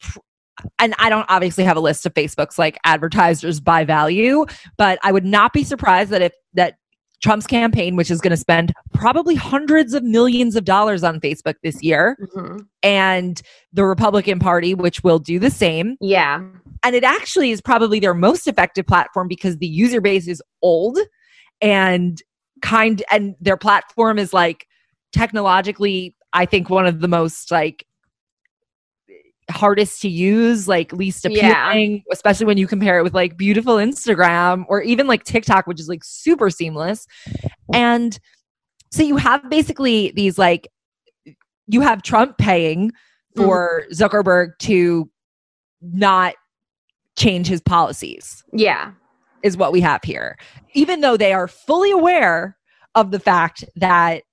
and 0.79 0.93
I 0.99 1.09
don't 1.09 1.25
obviously 1.29 1.63
have 1.63 1.77
a 1.77 1.81
list 1.81 2.05
of 2.05 2.13
Facebook's 2.13 2.57
like 2.59 2.77
advertisers 2.83 3.59
by 3.59 3.83
value, 3.85 4.45
but 4.77 4.99
I 5.03 5.11
would 5.11 5.25
not 5.25 5.53
be 5.53 5.63
surprised 5.63 6.09
that 6.11 6.21
if 6.21 6.33
that 6.53 6.75
Trump's 7.21 7.47
campaign, 7.47 7.97
which 7.97 8.09
is 8.09 8.21
going 8.21 8.31
to 8.31 8.37
spend 8.37 8.73
probably 8.93 9.35
hundreds 9.35 9.93
of 9.93 10.03
millions 10.03 10.55
of 10.55 10.63
dollars 10.63 11.03
on 11.03 11.19
Facebook 11.19 11.55
this 11.63 11.83
year, 11.83 12.17
Mhm. 12.33 12.65
and 12.81 13.41
the 13.73 13.83
Republican 13.83 14.39
Party, 14.39 14.73
which 14.73 15.03
will 15.03 15.19
do 15.19 15.37
the 15.37 15.49
same. 15.49 15.97
Yeah. 15.99 16.41
And 16.81 16.95
it 16.95 17.03
actually 17.03 17.51
is 17.51 17.59
probably 17.59 17.99
their 17.99 18.13
most 18.13 18.47
effective 18.47 18.87
platform 18.87 19.27
because 19.27 19.57
the 19.57 19.67
user 19.67 19.99
base 19.99 20.29
is 20.29 20.41
old 20.61 20.97
and 21.59 22.21
kind, 22.61 23.03
and 23.11 23.35
their 23.41 23.57
platform 23.57 24.17
is 24.17 24.31
like 24.33 24.65
technologically, 25.11 26.15
I 26.31 26.45
think, 26.45 26.69
one 26.69 26.85
of 26.85 27.01
the 27.01 27.07
most 27.09 27.51
like 27.51 27.85
hardest 29.49 30.01
to 30.01 30.09
use, 30.09 30.67
like 30.67 30.93
least 30.93 31.25
Yeah. 31.29 31.69
appealing, 31.71 32.03
especially 32.11 32.45
when 32.45 32.57
you 32.57 32.67
compare 32.67 32.99
it 32.99 33.03
with 33.03 33.13
like 33.13 33.37
beautiful 33.37 33.75
Instagram 33.75 34.65
or 34.67 34.81
even 34.81 35.07
like 35.07 35.23
TikTok, 35.23 35.67
which 35.67 35.79
is 35.79 35.87
like 35.87 36.03
super 36.03 36.49
seamless. 36.49 37.07
And 37.73 38.19
so 38.91 39.03
you 39.03 39.17
have 39.17 39.49
basically 39.49 40.11
these 40.15 40.37
like 40.37 40.67
you 41.67 41.81
have 41.81 42.01
Trump 42.01 42.37
paying 42.37 42.89
mm-hmm. 42.89 43.43
for 43.43 43.83
Zuckerberg 43.93 44.49
to 44.59 45.09
not 45.81 46.35
change 47.17 47.47
his 47.47 47.61
policies 47.61 48.43
Yeah. 48.53 48.91
is 49.43 49.57
what 49.57 49.71
we 49.71 49.81
have 49.81 50.03
here. 50.03 50.37
Even 50.73 51.01
though 51.01 51.17
they 51.17 51.33
are 51.33 51.47
fully 51.47 51.91
aware 51.91 52.57
of 52.95 53.11
the 53.11 53.19
fact 53.19 53.63
that 53.75 54.23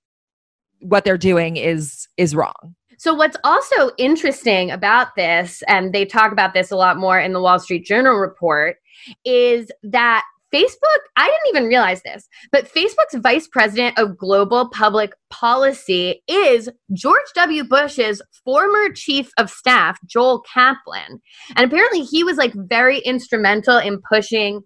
what 0.80 1.04
they're 1.04 1.18
doing 1.18 1.56
is 1.56 2.08
is 2.16 2.34
wrong. 2.34 2.74
So 2.98 3.14
what's 3.14 3.36
also 3.44 3.90
interesting 3.98 4.70
about 4.70 5.14
this, 5.16 5.62
and 5.68 5.92
they 5.92 6.04
talk 6.04 6.32
about 6.32 6.54
this 6.54 6.70
a 6.70 6.76
lot 6.76 6.96
more 6.96 7.18
in 7.18 7.32
the 7.32 7.40
Wall 7.40 7.58
Street 7.58 7.84
Journal 7.84 8.14
report, 8.16 8.76
is 9.24 9.70
that 9.82 10.24
Facebook, 10.54 11.00
I 11.16 11.26
didn't 11.26 11.56
even 11.56 11.68
realize 11.68 12.02
this, 12.02 12.28
but 12.52 12.72
Facebook's 12.72 13.16
vice 13.16 13.48
president 13.48 13.98
of 13.98 14.16
global 14.16 14.70
public 14.70 15.12
policy 15.28 16.22
is 16.28 16.70
George 16.92 17.26
W. 17.34 17.64
Bush's 17.64 18.22
former 18.44 18.90
chief 18.94 19.30
of 19.38 19.50
staff, 19.50 19.98
Joel 20.06 20.42
Kaplan. 20.52 21.20
And 21.56 21.66
apparently 21.66 22.02
he 22.02 22.24
was 22.24 22.36
like 22.36 22.54
very 22.54 23.00
instrumental 23.00 23.76
in 23.76 24.00
pushing 24.08 24.62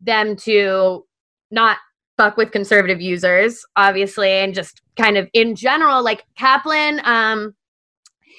them 0.00 0.36
to 0.36 1.04
not 1.50 1.78
fuck 2.16 2.36
with 2.36 2.52
conservative 2.52 3.00
users, 3.00 3.64
obviously, 3.76 4.30
and 4.30 4.54
just 4.54 4.80
kind 4.96 5.16
of 5.16 5.28
in 5.34 5.56
general, 5.56 6.02
like 6.02 6.24
Kaplan, 6.38 7.00
um, 7.04 7.54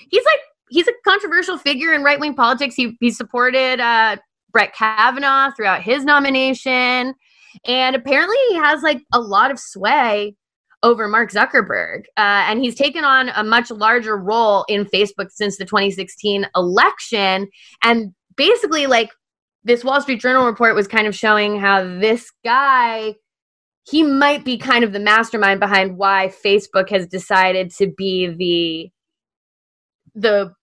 he's 0.10 0.24
like 0.26 0.40
he's 0.70 0.88
a 0.88 0.94
controversial 1.04 1.58
figure 1.58 1.94
in 1.94 2.04
right 2.04 2.20
wing 2.20 2.34
politics. 2.34 2.76
He 2.76 2.98
he 3.00 3.12
supported 3.12 3.80
uh, 3.80 4.18
Brett 4.52 4.74
Kavanaugh 4.74 5.52
throughout 5.56 5.82
his 5.82 6.04
nomination, 6.06 7.14
and 7.66 7.96
apparently 7.96 8.38
he 8.50 8.56
has 8.56 8.84
like 8.84 9.02
a 9.14 9.20
lot 9.20 9.52
of 9.52 9.60
sway 9.60 10.36
over 10.84 11.08
Mark 11.08 11.32
Zuckerberg, 11.32 12.04
uh, 12.18 12.46
and 12.48 12.60
he's 12.60 12.76
taken 12.76 13.04
on 13.04 13.30
a 13.30 13.44
much 13.44 13.72
larger 13.72 14.18
role 14.18 14.66
in 14.68 14.86
Facebook 14.86 15.32
since 15.32 15.58
the 15.58 15.66
2016 15.66 16.48
election, 16.56 17.48
and 17.84 18.14
basically 18.36 18.88
like 18.88 19.10
this 19.64 19.84
Wall 19.84 20.00
Street 20.00 20.22
Journal 20.22 20.46
report 20.46 20.76
was 20.76 20.88
kind 20.88 21.08
of 21.08 21.16
showing 21.16 21.60
how 21.60 21.84
this 21.84 22.32
guy 22.44 23.16
he 23.88 24.02
might 24.02 24.44
be 24.44 24.58
kind 24.58 24.84
of 24.84 24.94
the 24.94 25.00
mastermind 25.00 25.60
behind 25.60 25.98
why 25.98 26.32
Facebook 26.44 26.90
has 26.90 27.06
decided 27.06 27.70
to 27.72 27.88
be 27.96 28.28
the 28.28 28.92
the 30.16 30.54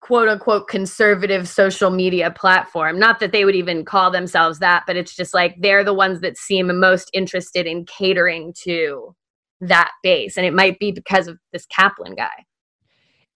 quote 0.00 0.28
unquote 0.28 0.66
conservative 0.68 1.48
social 1.48 1.90
media 1.90 2.30
platform. 2.30 2.98
Not 2.98 3.20
that 3.20 3.32
they 3.32 3.44
would 3.44 3.54
even 3.54 3.84
call 3.84 4.10
themselves 4.10 4.58
that, 4.58 4.84
but 4.86 4.96
it's 4.96 5.14
just 5.14 5.34
like 5.34 5.54
they're 5.60 5.84
the 5.84 5.94
ones 5.94 6.20
that 6.20 6.36
seem 6.36 6.78
most 6.78 7.10
interested 7.12 7.66
in 7.66 7.84
catering 7.84 8.52
to 8.62 9.14
that 9.60 9.90
base. 10.02 10.36
And 10.36 10.46
it 10.46 10.54
might 10.54 10.78
be 10.78 10.90
because 10.90 11.28
of 11.28 11.38
this 11.52 11.66
Kaplan 11.66 12.14
guy. 12.14 12.44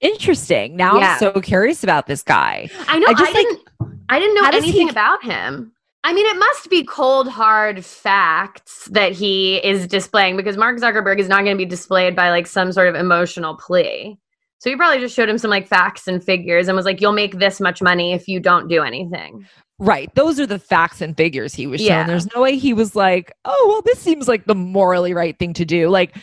Interesting. 0.00 0.76
Now 0.76 0.98
Yeah. 0.98 1.12
I'm 1.12 1.18
so 1.18 1.40
curious 1.40 1.84
about 1.84 2.06
this 2.06 2.22
guy. 2.22 2.68
I 2.88 2.98
know. 2.98 3.06
I, 3.06 3.10
I 3.10 3.14
just, 3.14 3.34
like, 3.34 3.46
didn't. 3.46 3.60
I 4.08 4.18
didn't 4.18 4.34
know 4.34 4.48
anything 4.48 4.88
he- 4.88 4.90
about 4.90 5.22
him. 5.22 5.70
I 6.06 6.12
mean, 6.12 6.26
it 6.26 6.38
must 6.38 6.68
be 6.68 6.84
cold 6.84 7.28
hard 7.28 7.82
facts 7.82 8.90
that 8.92 9.12
he 9.12 9.56
is 9.64 9.86
displaying 9.86 10.36
because 10.36 10.58
Mark 10.58 10.78
Zuckerberg 10.78 11.18
is 11.18 11.28
not 11.28 11.44
going 11.44 11.56
to 11.56 11.58
be 11.58 11.64
displayed 11.64 12.14
by 12.14 12.28
like 12.28 12.46
some 12.46 12.72
sort 12.72 12.88
of 12.88 12.94
emotional 12.94 13.56
plea. 13.56 14.18
So 14.64 14.70
he 14.70 14.76
probably 14.76 14.98
just 14.98 15.14
showed 15.14 15.28
him 15.28 15.36
some 15.36 15.50
like 15.50 15.68
facts 15.68 16.08
and 16.08 16.24
figures 16.24 16.68
and 16.68 16.74
was 16.74 16.86
like, 16.86 16.98
"You'll 16.98 17.12
make 17.12 17.38
this 17.38 17.60
much 17.60 17.82
money 17.82 18.14
if 18.14 18.26
you 18.26 18.40
don't 18.40 18.66
do 18.66 18.82
anything." 18.82 19.46
Right. 19.78 20.08
Those 20.14 20.40
are 20.40 20.46
the 20.46 20.58
facts 20.58 21.02
and 21.02 21.14
figures 21.14 21.52
he 21.52 21.66
was 21.66 21.82
showing. 21.82 21.90
Yeah. 21.90 22.04
There's 22.04 22.34
no 22.34 22.40
way 22.40 22.56
he 22.56 22.72
was 22.72 22.96
like, 22.96 23.30
oh, 23.44 23.66
well, 23.68 23.82
this 23.82 23.98
seems 23.98 24.26
like 24.26 24.46
the 24.46 24.54
morally 24.54 25.12
right 25.12 25.38
thing 25.38 25.52
to 25.52 25.66
do. 25.66 25.90
Like, 25.90 26.16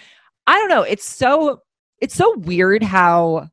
I 0.48 0.58
don't 0.58 0.70
know. 0.70 0.82
It's 0.82 1.08
so 1.08 1.62
it's 2.00 2.16
so 2.16 2.36
weird 2.40 2.82
how 2.82 3.48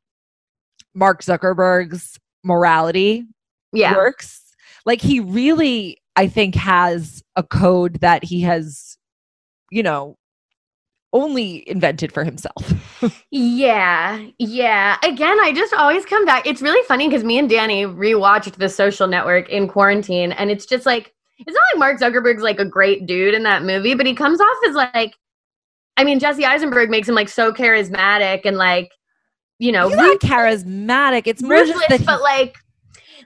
Mark 0.94 1.22
Zuckerberg's 1.22 2.18
morality 2.42 3.24
Yeah. 3.74 3.94
works. 3.94 4.40
Like 4.86 5.02
he 5.02 5.20
really, 5.20 5.98
I 6.16 6.28
think, 6.28 6.54
has 6.54 7.22
a 7.36 7.42
code 7.42 8.00
that 8.00 8.24
he 8.24 8.40
has, 8.40 8.96
you 9.70 9.82
know, 9.82 10.16
only 11.12 11.68
invented 11.68 12.12
for 12.12 12.24
himself. 12.24 12.72
Yeah, 13.30 14.26
yeah. 14.38 14.96
Again, 15.04 15.38
I 15.40 15.52
just 15.52 15.72
always 15.72 16.04
come 16.04 16.24
back. 16.24 16.46
It's 16.46 16.62
really 16.62 16.84
funny 16.88 17.08
because 17.08 17.22
me 17.22 17.38
and 17.38 17.48
Danny 17.48 17.84
rewatched 17.84 18.54
The 18.54 18.68
Social 18.68 19.06
Network 19.06 19.48
in 19.50 19.68
quarantine, 19.68 20.32
and 20.32 20.50
it's 20.50 20.66
just 20.66 20.84
like 20.86 21.14
it's 21.38 21.54
not 21.54 21.62
like 21.72 21.78
Mark 21.78 22.00
Zuckerberg's 22.00 22.42
like 22.42 22.58
a 22.58 22.64
great 22.64 23.06
dude 23.06 23.34
in 23.34 23.44
that 23.44 23.62
movie, 23.62 23.94
but 23.94 24.06
he 24.06 24.14
comes 24.14 24.40
off 24.40 24.56
as 24.66 24.74
like, 24.74 25.14
I 25.96 26.04
mean, 26.04 26.18
Jesse 26.18 26.44
Eisenberg 26.44 26.90
makes 26.90 27.08
him 27.08 27.14
like 27.14 27.28
so 27.28 27.52
charismatic 27.52 28.40
and 28.44 28.56
like, 28.56 28.90
you 29.58 29.70
know, 29.70 29.88
He's 29.88 29.96
not 29.96 30.18
charismatic. 30.18 31.22
It's 31.26 31.42
more 31.42 31.58
just 31.58 31.74
ruthless, 31.74 32.00
that 32.00 32.06
but 32.06 32.22
like, 32.22 32.56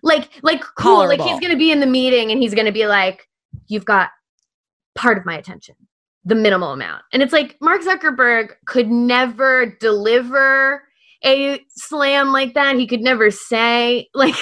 like, 0.02 0.28
like 0.42 0.62
cool. 0.76 1.06
Like 1.06 1.20
he's 1.20 1.40
gonna 1.40 1.56
be 1.56 1.70
in 1.70 1.80
the 1.80 1.86
meeting 1.86 2.30
and 2.30 2.42
he's 2.42 2.54
gonna 2.54 2.72
be 2.72 2.86
like, 2.86 3.26
"You've 3.68 3.84
got 3.84 4.10
part 4.94 5.16
of 5.16 5.24
my 5.24 5.36
attention, 5.38 5.76
the 6.24 6.34
minimal 6.34 6.72
amount," 6.72 7.02
and 7.12 7.22
it's 7.22 7.32
like 7.32 7.56
Mark 7.60 7.82
Zuckerberg 7.82 8.52
could 8.66 8.90
never 8.90 9.66
deliver 9.80 10.82
a 11.24 11.64
slam 11.68 12.32
like 12.32 12.54
that. 12.54 12.76
He 12.76 12.86
could 12.86 13.00
never 13.00 13.30
say 13.30 14.08
like. 14.14 14.34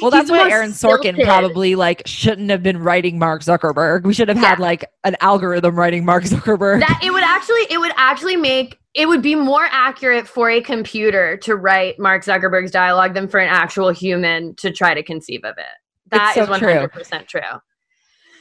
Well, 0.00 0.10
that's 0.10 0.30
why 0.30 0.50
Aaron 0.50 0.70
Sorkin 0.70 1.00
stilted. 1.14 1.24
probably 1.24 1.74
like 1.74 2.02
shouldn't 2.06 2.50
have 2.50 2.62
been 2.62 2.78
writing 2.78 3.18
Mark 3.18 3.42
Zuckerberg. 3.42 4.04
We 4.04 4.14
should 4.14 4.28
have 4.28 4.38
had 4.38 4.58
like 4.60 4.84
an 5.04 5.16
algorithm 5.20 5.76
writing 5.76 6.04
Mark 6.04 6.24
Zuckerberg. 6.24 6.80
that 6.80 7.00
it 7.04 7.10
would 7.12 7.24
actually 7.24 7.66
it 7.70 7.78
would 7.80 7.92
actually 7.96 8.36
make 8.36 8.78
it 8.94 9.06
would 9.08 9.22
be 9.22 9.34
more 9.34 9.66
accurate 9.70 10.26
for 10.26 10.50
a 10.50 10.60
computer 10.60 11.36
to 11.38 11.54
write 11.56 11.98
Mark 11.98 12.24
Zuckerberg's 12.24 12.70
dialogue 12.70 13.14
than 13.14 13.28
for 13.28 13.38
an 13.38 13.48
actual 13.48 13.90
human 13.90 14.54
to 14.56 14.72
try 14.72 14.94
to 14.94 15.02
conceive 15.02 15.44
of 15.44 15.56
it. 15.58 15.64
That 16.10 16.34
so 16.34 16.44
is 16.44 16.48
one 16.48 16.60
true. 16.60 16.72
hundred 16.72 16.92
percent 16.92 17.28
true. 17.28 17.40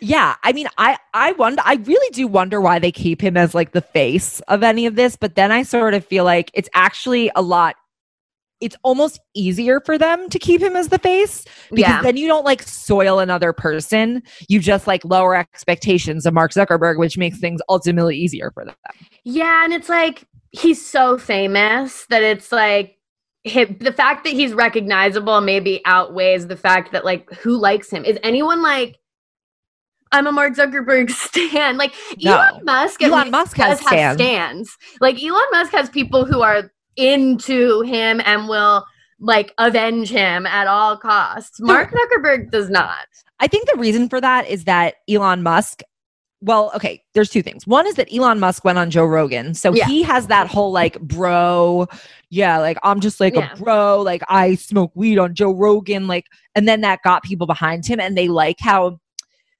Yeah, 0.01 0.35
I 0.43 0.53
mean, 0.53 0.67
I 0.77 0.97
I 1.13 1.31
wonder. 1.33 1.61
I 1.65 1.75
really 1.75 2.09
do 2.11 2.27
wonder 2.27 2.61
why 2.61 2.79
they 2.79 2.91
keep 2.91 3.21
him 3.21 3.37
as 3.37 3.53
like 3.55 3.71
the 3.71 3.81
face 3.81 4.39
of 4.47 4.63
any 4.63 4.85
of 4.85 4.95
this. 4.95 5.15
But 5.15 5.35
then 5.35 5.51
I 5.51 5.63
sort 5.63 5.93
of 5.93 6.05
feel 6.05 6.23
like 6.23 6.51
it's 6.53 6.69
actually 6.73 7.31
a 7.35 7.41
lot. 7.41 7.75
It's 8.59 8.75
almost 8.83 9.19
easier 9.35 9.79
for 9.79 9.99
them 9.99 10.29
to 10.29 10.39
keep 10.39 10.61
him 10.61 10.75
as 10.75 10.87
the 10.87 10.97
face 10.97 11.45
because 11.69 11.79
Yeah. 11.79 12.01
then 12.01 12.17
you 12.17 12.27
don't 12.27 12.43
like 12.45 12.63
soil 12.63 13.19
another 13.19 13.53
person. 13.53 14.23
You 14.49 14.59
just 14.59 14.87
like 14.87 15.05
lower 15.05 15.35
expectations 15.35 16.25
of 16.25 16.33
Mark 16.33 16.51
Zuckerberg, 16.53 16.97
which 16.97 17.19
makes 17.19 17.37
things 17.39 17.61
ultimately 17.69 18.17
easier 18.17 18.49
for 18.51 18.65
them. 18.65 18.73
Yeah, 19.23 19.63
and 19.63 19.73
it's 19.73 19.89
like 19.89 20.23
he's 20.51 20.83
so 20.83 21.17
famous 21.19 22.05
that 22.07 22.23
it's 22.23 22.51
like 22.51 22.95
hi 23.47 23.65
the 23.65 23.93
fact 23.93 24.23
that 24.23 24.33
he's 24.33 24.53
recognizable 24.53 25.39
maybe 25.41 25.81
outweighs 25.85 26.47
the 26.47 26.57
fact 26.57 26.91
that 26.93 27.05
like 27.05 27.31
who 27.33 27.57
likes 27.57 27.89
him. 27.91 28.03
Is 28.05 28.17
anyone 28.23 28.61
like 28.63 28.97
I'm 30.11 30.27
a 30.27 30.31
Mark 30.31 30.53
Zuckerberg 30.55 31.09
stan. 31.25 31.77
Like 31.77 31.93
No. 32.23 32.33
Elon 32.37 32.65
Musk, 32.65 33.01
Elon 33.03 33.31
Musk 33.31 33.57
has 33.57 33.79
have 33.79 33.87
stans. 33.87 34.17
stands. 34.19 34.77
Like 35.01 35.21
Elon 35.21 35.41
Musk 35.51 35.71
has 35.71 35.89
people 35.89 36.25
who 36.25 36.41
are 36.41 36.71
into 36.95 37.81
him 37.81 38.21
and 38.25 38.47
will 38.47 38.85
like 39.19 39.53
avenge 39.57 40.09
him 40.09 40.45
at 40.45 40.67
all 40.67 40.97
costs. 40.97 41.59
Mark 41.59 41.91
Zuckerberg 41.91 42.51
does 42.51 42.69
not. 42.69 43.05
I 43.39 43.47
think 43.47 43.69
the 43.69 43.77
reason 43.77 44.09
for 44.09 44.19
that 44.21 44.47
is 44.47 44.63
that 44.65 44.95
Elon 45.09 45.43
Musk 45.43 45.81
well, 46.39 46.71
okay, 46.75 47.03
there's 47.15 47.31
two 47.31 47.41
things. 47.41 47.65
One 47.65 47.87
is 47.87 47.95
that 47.95 48.13
Elon 48.13 48.39
Musk 48.39 48.63
went 48.63 48.77
on 48.77 48.91
Joe 48.91 49.05
Rogan. 49.07 49.55
So 49.55 49.73
Yeah. 49.73 49.87
he 49.87 50.03
has 50.03 50.27
that 50.27 50.45
whole 50.47 50.71
like 50.71 50.99
bro, 50.99 51.87
yeah, 52.29 52.59
like 52.59 52.77
I'm 52.83 52.99
just 52.99 53.19
like 53.19 53.33
Yeah. 53.33 53.53
a 53.53 53.55
bro, 53.57 54.03
like 54.03 54.21
I 54.29 54.53
smoke 54.53 54.91
weed 54.93 55.17
on 55.17 55.33
Joe 55.33 55.51
Rogan, 55.51 56.05
like, 56.07 56.25
and 56.53 56.67
then 56.67 56.81
that 56.81 57.01
got 57.01 57.23
people 57.23 57.47
behind 57.47 57.87
him 57.87 57.99
and 57.99 58.15
they 58.15 58.27
like 58.27 58.57
how 58.59 58.99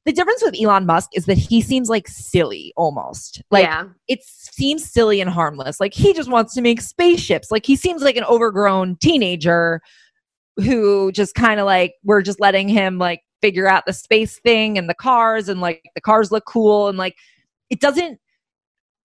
the 0.07 0.13
difference 0.13 0.41
with 0.41 0.55
Elon 0.57 0.85
Musk 0.85 1.09
is 1.13 1.25
that 1.25 1.37
he 1.37 1.59
seems 1.59 1.89
like 1.89 2.07
silly 2.07 2.71
almost. 2.77 3.41
Like 3.51 3.65
yeah. 3.65 3.89
it 4.07 4.23
seems 4.23 4.89
silly 4.89 5.19
and 5.19 5.29
harmless. 5.29 5.81
Like 5.81 5.93
he 5.93 6.13
just 6.13 6.31
wants 6.31 6.53
to 6.53 6.61
make 6.61 6.79
spaceships. 6.79 7.51
Like 7.51 7.65
he 7.65 7.75
seems 7.75 8.01
like 8.01 8.15
an 8.15 8.23
overgrown 8.23 8.95
teenager 9.01 9.81
who 10.55 11.11
just 11.11 11.35
kind 11.35 11.59
of 11.59 11.65
like 11.65 11.95
we're 12.05 12.21
just 12.21 12.39
letting 12.39 12.69
him 12.69 12.97
like 12.97 13.19
figure 13.41 13.67
out 13.67 13.85
the 13.85 13.91
space 13.91 14.39
thing 14.39 14.77
and 14.77 14.89
the 14.89 14.93
cars 14.93 15.49
and 15.49 15.59
like 15.59 15.83
the 15.93 15.99
cars 15.99 16.31
look 16.31 16.45
cool 16.45 16.87
and 16.87 16.97
like 16.97 17.17
it 17.69 17.81
doesn't 17.81 18.17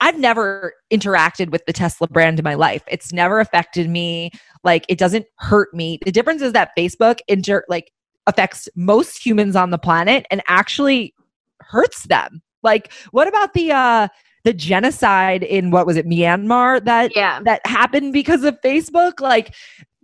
I've 0.01 0.21
never 0.21 0.73
interacted 0.93 1.51
with 1.51 1.67
the 1.67 1.73
Tesla 1.73 2.07
brand 2.07 2.39
in 2.39 2.45
my 2.45 2.55
life. 2.55 2.83
It's 2.87 3.13
never 3.13 3.41
affected 3.41 3.91
me. 3.91 4.31
Like 4.63 4.85
it 4.89 4.99
doesn't 4.99 5.27
hurt 5.39 5.75
me. 5.75 5.99
The 6.05 6.13
difference 6.13 6.43
is 6.43 6.53
that 6.53 6.71
Facebook 6.79 7.19
inter 7.27 7.65
like 7.69 7.91
affects 8.27 8.69
most 8.77 9.25
humans 9.25 9.57
on 9.57 9.71
the 9.71 9.79
planet 9.79 10.27
and 10.31 10.43
actually 10.49 11.15
hurts 11.61 12.05
them. 12.05 12.43
Like 12.63 12.93
what 13.11 13.27
about 13.29 13.55
the 13.55 13.73
uh 13.73 14.09
the 14.45 14.53
genocide 14.53 15.43
in 15.43 15.71
what 15.71 15.87
was 15.87 15.97
it 15.97 16.07
Myanmar 16.07 16.85
that 16.85 17.15
Yeah. 17.17 17.41
that 17.45 17.65
happened 17.67 18.13
because 18.13 18.45
of 18.45 18.61
Facebook? 18.63 19.21
Like 19.21 19.55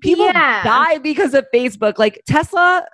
people 0.00 0.26
Yeah. 0.26 0.62
die 0.64 0.98
because 0.98 1.34
of 1.34 1.46
Facebook. 1.54 1.98
Like 1.98 2.22
Tesla 2.26 2.84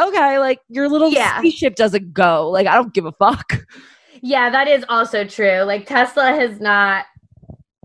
okay, 0.00 0.38
like 0.38 0.60
your 0.68 0.88
little 0.88 1.10
Yeah. 1.10 1.38
spaceship 1.38 1.74
doesn't 1.74 2.14
go. 2.14 2.48
Like 2.48 2.66
I 2.66 2.74
don't 2.74 2.94
give 2.94 3.04
a 3.06 3.12
fuck. 3.12 3.64
Yeah, 4.22 4.48
that 4.50 4.68
is 4.68 4.84
also 4.88 5.24
true. 5.24 5.62
Like 5.62 5.86
Tesla 5.86 6.26
has 6.32 6.60
not 6.60 7.06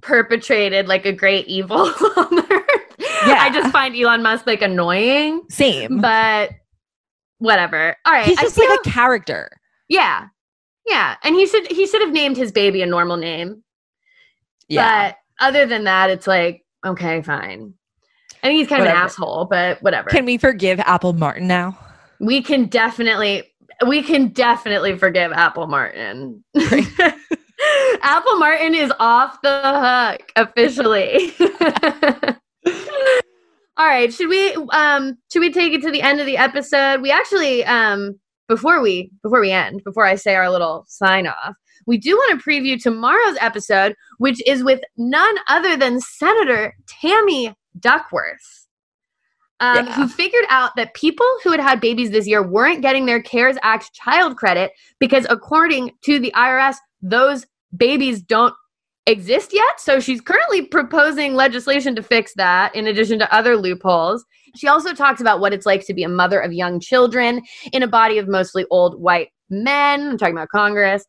perpetrated 0.02 0.88
like 0.88 1.06
a 1.06 1.12
great 1.12 1.47
evil 1.47 1.80
on 2.17 2.39
earth. 2.52 2.69
Yeah. 3.26 3.39
I 3.41 3.50
just 3.54 3.71
find 3.71 3.95
Elon 3.95 4.21
Musk 4.23 4.45
like 4.47 4.62
annoying, 4.62 5.41
Same. 5.50 6.00
but 6.00 6.52
whatever. 7.39 7.95
All 8.06 8.13
right. 8.13 8.26
He's 8.26 8.39
just 8.39 8.56
feel- 8.56 8.69
like 8.69 8.80
a 8.86 8.89
character. 8.89 9.50
yeah. 9.89 10.28
Yeah. 10.86 11.15
And 11.23 11.36
he 11.36 11.45
should 11.47 11.69
he 11.69 11.86
should 11.86 12.02
have 12.02 12.12
named 12.13 12.38
his 12.38 12.52
baby 12.54 12.82
a 12.82 12.86
normal 12.86 13.17
name. 13.17 13.63
Yeah. 14.69 15.10
But 15.10 15.17
other 15.45 15.65
than 15.65 15.84
that, 15.84 16.10
it's 16.10 16.28
like, 16.28 16.63
okay, 16.86 17.21
fine. 17.21 17.73
I 18.41 18.47
think 18.47 18.60
he's 18.60 18.67
kind 18.69 18.82
of 18.84 18.88
an 18.88 18.95
asshole, 18.95 19.45
but 19.45 19.82
whatever. 19.82 20.10
Can 20.10 20.23
we 20.26 20.38
forgive 20.38 20.80
Apple 20.80 21.12
Martin 21.13 21.47
now? 21.47 21.78
we 22.19 22.41
can 22.41 22.65
definitely 22.65 23.43
we 23.86 24.02
can 24.02 24.30
definitely 24.30 24.97
forgive 24.97 25.32
Apple 25.34 25.67
Martin. 25.67 26.43
Apple 28.02 28.38
Martin 28.39 28.73
is 28.73 28.91
off 29.00 29.39
the 29.43 29.62
hook 30.17 30.32
officially. 30.36 31.34
All 33.77 33.85
right, 33.85 34.11
should 34.11 34.29
we 34.29 34.53
um 34.71 35.17
should 35.31 35.39
we 35.41 35.51
take 35.51 35.73
it 35.73 35.81
to 35.83 35.91
the 35.91 36.01
end 36.01 36.19
of 36.19 36.25
the 36.25 36.37
episode? 36.37 37.01
We 37.01 37.11
actually 37.11 37.63
um 37.65 38.19
before 38.47 38.81
we 38.81 39.11
before 39.23 39.39
we 39.41 39.51
end, 39.51 39.83
before 39.83 40.05
I 40.05 40.15
say 40.15 40.35
our 40.35 40.49
little 40.49 40.85
sign 40.87 41.27
off, 41.27 41.53
we 41.85 41.97
do 41.97 42.15
want 42.15 42.39
to 42.41 42.49
preview 42.49 42.81
tomorrow's 42.81 43.37
episode, 43.39 43.93
which 44.17 44.41
is 44.47 44.63
with 44.63 44.81
none 44.97 45.35
other 45.47 45.77
than 45.77 45.99
Senator 46.01 46.73
Tammy 46.87 47.53
Duckworth 47.79 48.67
um, 49.59 49.85
Yeah. 49.85 49.93
who 49.93 50.07
figured 50.07 50.45
out 50.49 50.75
that 50.75 50.93
people 50.95 51.27
who 51.43 51.51
had 51.51 51.59
had 51.59 51.79
babies 51.79 52.09
this 52.11 52.27
year 52.27 52.41
weren't 52.41 52.81
getting 52.81 53.05
their 53.05 53.21
CARES 53.21 53.57
Act 53.63 53.93
child 53.93 54.37
credit 54.37 54.71
because, 54.99 55.27
according 55.29 55.91
to 56.05 56.19
the 56.19 56.31
IRS, 56.35 56.77
those 57.01 57.45
babies 57.75 58.21
don't 58.21 58.55
exist 59.07 59.51
yet. 59.53 59.79
So 59.79 59.99
she's 59.99 60.21
currently 60.21 60.61
proposing 60.63 61.33
legislation 61.33 61.95
to 61.95 62.03
fix 62.03 62.33
that, 62.35 62.75
in 62.75 62.87
addition 62.87 63.17
to 63.19 63.33
other 63.33 63.57
loopholes. 63.57 64.23
She 64.55 64.67
also 64.67 64.93
talks 64.93 65.21
about 65.21 65.39
what 65.39 65.53
it's 65.53 65.65
like 65.65 65.85
to 65.87 65.93
be 65.93 66.03
a 66.03 66.09
mother 66.09 66.39
of 66.39 66.53
young 66.53 66.79
children 66.79 67.41
in 67.73 67.83
a 67.83 67.87
body 67.87 68.17
of 68.17 68.27
mostly 68.27 68.65
old 68.69 68.99
white 69.01 69.29
men. 69.49 70.09
I'm 70.09 70.17
talking 70.17 70.35
about 70.35 70.49
Congress. 70.49 71.03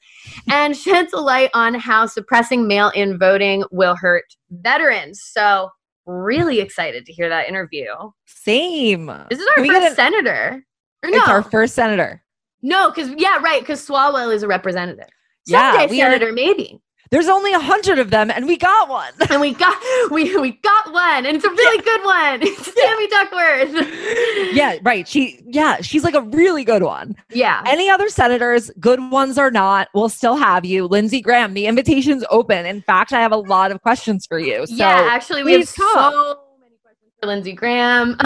And 0.51 0.77
sheds 0.85 1.13
a 1.13 1.19
light 1.21 1.51
on 1.55 1.75
how 1.75 2.07
suppressing 2.07 2.67
mail 2.69 2.91
in 2.95 3.19
voting 3.19 3.65
will 3.71 3.97
hurt 3.97 4.25
veterans. 4.51 5.21
So, 5.23 5.69
really 6.07 6.61
excited 6.61 7.05
to 7.05 7.13
hear 7.13 7.29
that 7.29 7.49
interview. 7.49 7.87
Same. 8.27 9.07
This 9.29 9.39
is 9.41 9.47
our 9.49 9.55
Can 9.57 9.63
we 9.65 9.69
first 9.71 9.87
an- 9.91 9.95
senator. 9.97 10.65
Or 11.05 11.11
no, 11.11 11.19
It's 11.19 11.29
our 11.29 11.43
first 11.43 11.75
senator. 11.75 12.23
no, 12.63 12.91
because 12.91 13.11
yeah, 13.19 13.39
right, 13.43 13.61
because 13.61 13.87
Swalwell 13.87 14.35
is 14.35 14.43
a 14.43 14.49
representative. 14.49 15.09
Yeah, 15.47 15.73
Someday 15.73 15.91
we 15.91 16.03
are- 16.03 16.07
senator, 16.11 16.33
maybe. 16.33 16.81
There's 17.11 17.29
only 17.29 17.53
a 17.53 17.59
hundred 17.59 17.99
of 17.99 18.11
them, 18.11 18.31
and 18.31 18.47
we 18.47 18.57
got 18.57 18.89
one. 18.89 19.13
And 19.31 19.41
we 19.43 19.53
got 19.53 19.77
we 20.11 20.37
we 20.39 20.53
got 20.53 20.93
one, 20.93 21.27
and 21.27 21.37
it's 21.37 21.45
a 21.45 21.51
really 21.51 21.83
good 21.83 22.05
one. 22.05 22.41
It's 22.43 22.75
Tammy 22.75 23.09
Duckworth. 23.09 24.53
yeah, 24.55 24.79
right. 24.83 25.07
She, 25.07 25.41
yeah, 25.47 25.81
she's 25.81 26.03
like 26.03 26.15
a 26.15 26.23
really 26.23 26.65
good 26.65 26.83
one. 26.83 27.15
yeah. 27.31 27.63
Any 27.67 27.91
other 27.91 28.09
senators, 28.09 28.71
good 28.81 29.01
ones 29.11 29.39
or 29.39 29.51
not, 29.51 29.89
we'll 29.95 30.09
still 30.09 30.37
have 30.37 30.65
you. 30.65 30.87
Lindsey 30.87 31.21
Graham, 31.21 31.55
the 31.55 31.67
invitation's 31.67 32.25
open. 32.31 32.65
In 32.67 32.81
fact, 32.81 33.13
I 33.13 33.21
have 33.21 33.33
a 33.33 33.37
lot 33.37 33.71
of 33.71 33.83
questions 33.83 34.27
for 34.27 34.39
you. 34.39 34.67
So 34.67 34.75
yeah, 34.75 35.09
actually, 35.11 35.43
we 35.45 35.53
have 35.53 35.69
so 35.69 36.39
many 36.61 36.77
questions 36.83 37.13
for 37.21 37.27
Lindsey 37.27 37.53
Graham. 37.53 38.17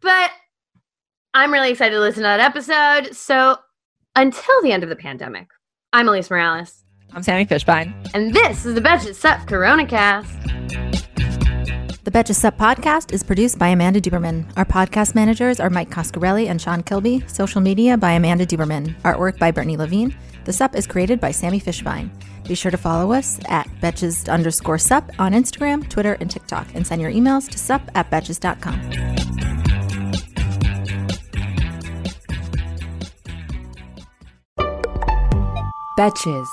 but 0.00 0.30
I'm 1.34 1.52
really 1.52 1.70
excited 1.70 1.94
to 1.94 2.00
listen 2.00 2.22
to 2.22 2.28
that 2.28 2.40
episode. 2.40 3.14
So 3.14 3.56
until 4.14 4.62
the 4.62 4.72
end 4.72 4.82
of 4.82 4.88
the 4.88 4.96
pandemic, 4.96 5.48
I'm 5.92 6.06
Alise 6.06 6.30
Morales. 6.30 6.77
I'm 7.12 7.22
Sami 7.22 7.46
Fishbein. 7.46 7.94
And 8.14 8.34
this 8.34 8.66
is 8.66 8.74
the 8.74 8.80
Betches 8.80 9.14
Sup 9.16 9.46
Corona 9.46 9.86
Cast. 9.86 10.32
The 12.04 12.10
Betches 12.10 12.36
Sup 12.36 12.56
podcast 12.56 13.12
is 13.12 13.22
produced 13.22 13.58
by 13.58 13.68
Amanda 13.68 14.00
Duberman. 14.00 14.50
Our 14.56 14.64
podcast 14.64 15.14
managers 15.14 15.60
are 15.60 15.70
Mike 15.70 15.90
Coscarelli 15.90 16.48
and 16.48 16.60
Sean 16.60 16.82
Kilby. 16.82 17.24
Social 17.26 17.60
media 17.60 17.96
by 17.96 18.12
Amanda 18.12 18.46
Duberman. 18.46 18.94
Artwork 19.02 19.38
by 19.38 19.50
Brittany 19.50 19.76
Levine. 19.76 20.16
The 20.44 20.52
Sup 20.52 20.74
is 20.74 20.86
created 20.86 21.20
by 21.20 21.30
Sami 21.32 21.60
Fishbein. 21.60 22.10
Be 22.46 22.54
sure 22.54 22.70
to 22.70 22.78
follow 22.78 23.12
us 23.12 23.38
at 23.48 23.66
Betches 23.82 24.32
underscore 24.32 24.78
Sup 24.78 25.10
on 25.18 25.32
Instagram, 25.32 25.88
Twitter, 25.88 26.14
and 26.20 26.30
TikTok, 26.30 26.66
and 26.74 26.86
send 26.86 27.02
your 27.02 27.10
emails 27.10 27.48
to 27.50 27.58
sup 27.58 27.82
at 27.94 28.10
betches.com. 28.10 28.78
Betches. 35.98 36.46